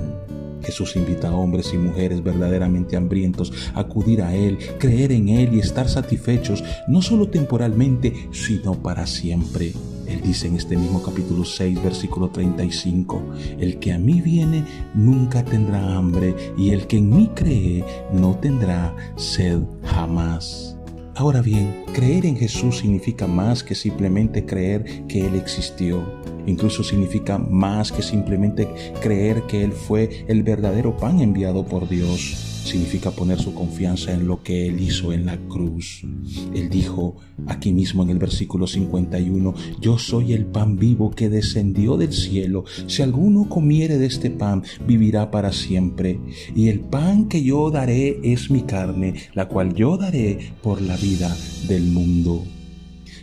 Jesús 0.63 0.95
invita 0.95 1.29
a 1.29 1.35
hombres 1.35 1.73
y 1.73 1.77
mujeres 1.77 2.23
verdaderamente 2.23 2.95
hambrientos 2.95 3.51
a 3.73 3.81
acudir 3.81 4.21
a 4.21 4.35
Él, 4.35 4.57
creer 4.77 5.11
en 5.11 5.29
Él 5.29 5.53
y 5.53 5.59
estar 5.59 5.89
satisfechos, 5.89 6.63
no 6.87 7.01
solo 7.01 7.29
temporalmente, 7.29 8.29
sino 8.31 8.81
para 8.81 9.07
siempre. 9.07 9.73
Él 10.07 10.21
dice 10.21 10.47
en 10.47 10.57
este 10.57 10.75
mismo 10.75 11.01
capítulo 11.01 11.45
6, 11.45 11.81
versículo 11.83 12.29
35, 12.29 13.23
el 13.59 13.79
que 13.79 13.93
a 13.93 13.97
mí 13.97 14.21
viene 14.21 14.65
nunca 14.93 15.43
tendrá 15.43 15.95
hambre 15.95 16.35
y 16.57 16.71
el 16.71 16.85
que 16.87 16.97
en 16.97 17.09
mí 17.09 17.29
cree 17.33 17.85
no 18.11 18.35
tendrá 18.35 18.93
sed 19.15 19.59
jamás. 19.85 20.70
Ahora 21.15 21.41
bien, 21.41 21.85
creer 21.93 22.25
en 22.25 22.37
Jesús 22.37 22.77
significa 22.79 23.27
más 23.27 23.63
que 23.63 23.75
simplemente 23.75 24.45
creer 24.45 25.05
que 25.07 25.25
Él 25.25 25.35
existió. 25.35 26.03
Incluso 26.47 26.83
significa 26.83 27.37
más 27.37 27.91
que 27.91 28.01
simplemente 28.01 28.67
creer 29.01 29.43
que 29.43 29.63
Él 29.63 29.73
fue 29.73 30.25
el 30.27 30.43
verdadero 30.43 30.95
pan 30.97 31.19
enviado 31.19 31.65
por 31.65 31.87
Dios 31.87 32.50
significa 32.63 33.11
poner 33.11 33.39
su 33.39 33.53
confianza 33.53 34.13
en 34.13 34.27
lo 34.27 34.43
que 34.43 34.67
Él 34.67 34.81
hizo 34.81 35.13
en 35.13 35.25
la 35.25 35.37
cruz. 35.37 36.03
Él 36.53 36.69
dijo 36.69 37.17
aquí 37.47 37.73
mismo 37.73 38.03
en 38.03 38.09
el 38.09 38.19
versículo 38.19 38.67
51, 38.67 39.53
yo 39.79 39.97
soy 39.97 40.33
el 40.33 40.45
pan 40.45 40.77
vivo 40.77 41.11
que 41.11 41.29
descendió 41.29 41.97
del 41.97 42.13
cielo. 42.13 42.65
Si 42.87 43.01
alguno 43.01 43.49
comiere 43.49 43.97
de 43.97 44.05
este 44.05 44.29
pan, 44.29 44.63
vivirá 44.87 45.31
para 45.31 45.51
siempre. 45.51 46.19
Y 46.55 46.69
el 46.69 46.79
pan 46.79 47.27
que 47.27 47.43
yo 47.43 47.71
daré 47.71 48.19
es 48.23 48.51
mi 48.51 48.61
carne, 48.61 49.15
la 49.33 49.47
cual 49.47 49.73
yo 49.73 49.97
daré 49.97 50.53
por 50.61 50.81
la 50.81 50.97
vida 50.97 51.35
del 51.67 51.83
mundo 51.83 52.43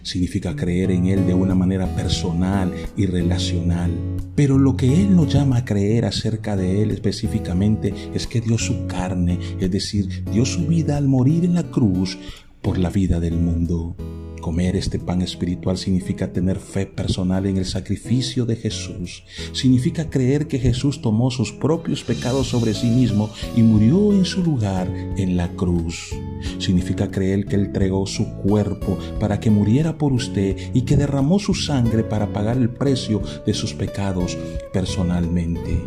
significa 0.08 0.56
creer 0.56 0.90
en 0.90 1.06
Él 1.06 1.26
de 1.26 1.34
una 1.34 1.54
manera 1.54 1.86
personal 1.94 2.72
y 2.96 3.06
relacional. 3.06 3.90
Pero 4.34 4.58
lo 4.58 4.76
que 4.76 5.02
Él 5.02 5.14
nos 5.14 5.32
llama 5.32 5.58
a 5.58 5.64
creer 5.64 6.04
acerca 6.04 6.56
de 6.56 6.82
Él 6.82 6.90
específicamente 6.90 7.94
es 8.14 8.26
que 8.26 8.40
dio 8.40 8.58
su 8.58 8.86
carne, 8.86 9.38
es 9.60 9.70
decir, 9.70 10.24
dio 10.32 10.44
su 10.44 10.66
vida 10.66 10.96
al 10.96 11.08
morir 11.08 11.44
en 11.44 11.54
la 11.54 11.70
cruz 11.70 12.18
por 12.62 12.78
la 12.78 12.90
vida 12.90 13.20
del 13.20 13.36
mundo. 13.36 13.96
Comer 14.40 14.76
este 14.76 14.98
pan 14.98 15.22
espiritual 15.22 15.76
significa 15.76 16.32
tener 16.32 16.58
fe 16.58 16.86
personal 16.86 17.46
en 17.46 17.56
el 17.56 17.64
sacrificio 17.64 18.46
de 18.46 18.56
Jesús. 18.56 19.24
Significa 19.52 20.10
creer 20.10 20.46
que 20.46 20.58
Jesús 20.58 21.02
tomó 21.02 21.30
sus 21.30 21.52
propios 21.52 22.04
pecados 22.04 22.48
sobre 22.48 22.74
sí 22.74 22.88
mismo 22.88 23.30
y 23.56 23.62
murió 23.62 24.12
en 24.12 24.24
su 24.24 24.42
lugar 24.42 24.88
en 25.16 25.36
la 25.36 25.48
cruz. 25.52 26.14
Significa 26.58 27.10
creer 27.10 27.46
que 27.46 27.56
Él 27.56 27.66
entregó 27.66 28.06
su 28.06 28.28
cuerpo 28.36 28.98
para 29.20 29.40
que 29.40 29.50
muriera 29.50 29.98
por 29.98 30.12
usted 30.12 30.56
y 30.74 30.82
que 30.82 30.96
derramó 30.96 31.38
su 31.38 31.54
sangre 31.54 32.02
para 32.04 32.32
pagar 32.32 32.56
el 32.56 32.70
precio 32.70 33.22
de 33.46 33.54
sus 33.54 33.74
pecados 33.74 34.36
personalmente. 34.72 35.78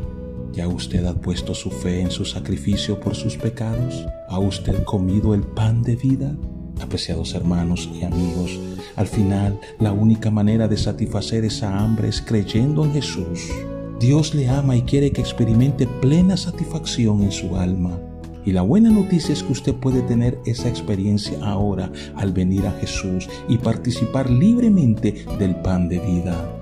¿Ya 0.53 0.67
usted 0.67 1.05
ha 1.05 1.13
puesto 1.13 1.55
su 1.55 1.71
fe 1.71 2.01
en 2.01 2.11
su 2.11 2.25
sacrificio 2.25 2.99
por 2.99 3.15
sus 3.15 3.37
pecados? 3.37 4.05
¿Ha 4.27 4.37
usted 4.39 4.83
comido 4.83 5.33
el 5.33 5.43
pan 5.43 5.81
de 5.81 5.95
vida? 5.95 6.35
Apreciados 6.81 7.33
hermanos 7.35 7.89
y 7.93 8.03
amigos, 8.03 8.59
al 8.95 9.07
final 9.07 9.59
la 9.79 9.93
única 9.93 10.31
manera 10.31 10.67
de 10.67 10.77
satisfacer 10.77 11.45
esa 11.45 11.79
hambre 11.79 12.09
es 12.09 12.21
creyendo 12.21 12.83
en 12.83 12.93
Jesús. 12.93 13.49
Dios 13.99 14.33
le 14.33 14.49
ama 14.49 14.75
y 14.75 14.81
quiere 14.81 15.11
que 15.11 15.21
experimente 15.21 15.85
plena 15.87 16.35
satisfacción 16.35 17.21
en 17.21 17.31
su 17.31 17.55
alma. 17.55 17.99
Y 18.43 18.51
la 18.51 18.63
buena 18.63 18.89
noticia 18.89 19.31
es 19.31 19.43
que 19.43 19.51
usted 19.51 19.75
puede 19.75 20.01
tener 20.01 20.39
esa 20.45 20.67
experiencia 20.67 21.37
ahora 21.43 21.91
al 22.15 22.33
venir 22.33 22.65
a 22.65 22.71
Jesús 22.71 23.29
y 23.47 23.59
participar 23.59 24.31
libremente 24.31 25.25
del 25.37 25.55
pan 25.57 25.87
de 25.87 25.99
vida. 25.99 26.57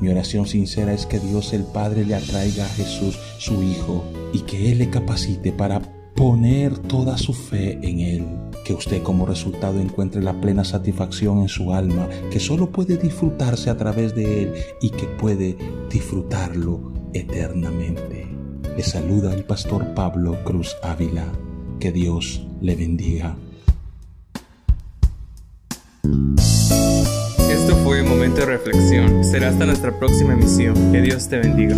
Mi 0.00 0.08
oración 0.08 0.46
sincera 0.46 0.92
es 0.92 1.06
que 1.06 1.18
Dios 1.18 1.52
el 1.52 1.64
Padre 1.64 2.04
le 2.04 2.14
atraiga 2.14 2.64
a 2.64 2.68
Jesús, 2.68 3.18
su 3.38 3.60
Hijo, 3.64 4.04
y 4.32 4.40
que 4.42 4.70
Él 4.70 4.78
le 4.78 4.90
capacite 4.90 5.50
para 5.50 5.82
poner 6.18 6.76
toda 6.76 7.16
su 7.16 7.32
fe 7.32 7.78
en 7.80 8.00
Él 8.00 8.26
que 8.64 8.74
usted 8.74 9.02
como 9.04 9.24
resultado 9.24 9.78
encuentre 9.80 10.20
la 10.20 10.40
plena 10.40 10.64
satisfacción 10.64 11.38
en 11.38 11.48
su 11.48 11.72
alma, 11.72 12.08
que 12.30 12.40
solo 12.40 12.70
puede 12.70 12.96
disfrutarse 12.96 13.70
a 13.70 13.76
través 13.76 14.16
de 14.16 14.42
Él 14.42 14.52
y 14.82 14.90
que 14.90 15.06
puede 15.06 15.56
disfrutarlo 15.88 16.92
eternamente. 17.14 18.26
Le 18.76 18.82
saluda 18.82 19.32
el 19.32 19.44
pastor 19.44 19.94
Pablo 19.94 20.42
Cruz 20.44 20.76
Ávila. 20.82 21.24
Que 21.78 21.92
Dios 21.92 22.46
le 22.60 22.74
bendiga. 22.74 23.36
Esto 27.48 27.76
fue 27.84 28.02
Momento 28.02 28.40
de 28.40 28.46
Reflexión. 28.46 29.24
Será 29.24 29.50
hasta 29.50 29.64
nuestra 29.64 29.96
próxima 29.98 30.34
emisión. 30.34 30.74
Que 30.92 31.00
Dios 31.00 31.28
te 31.28 31.38
bendiga. 31.38 31.76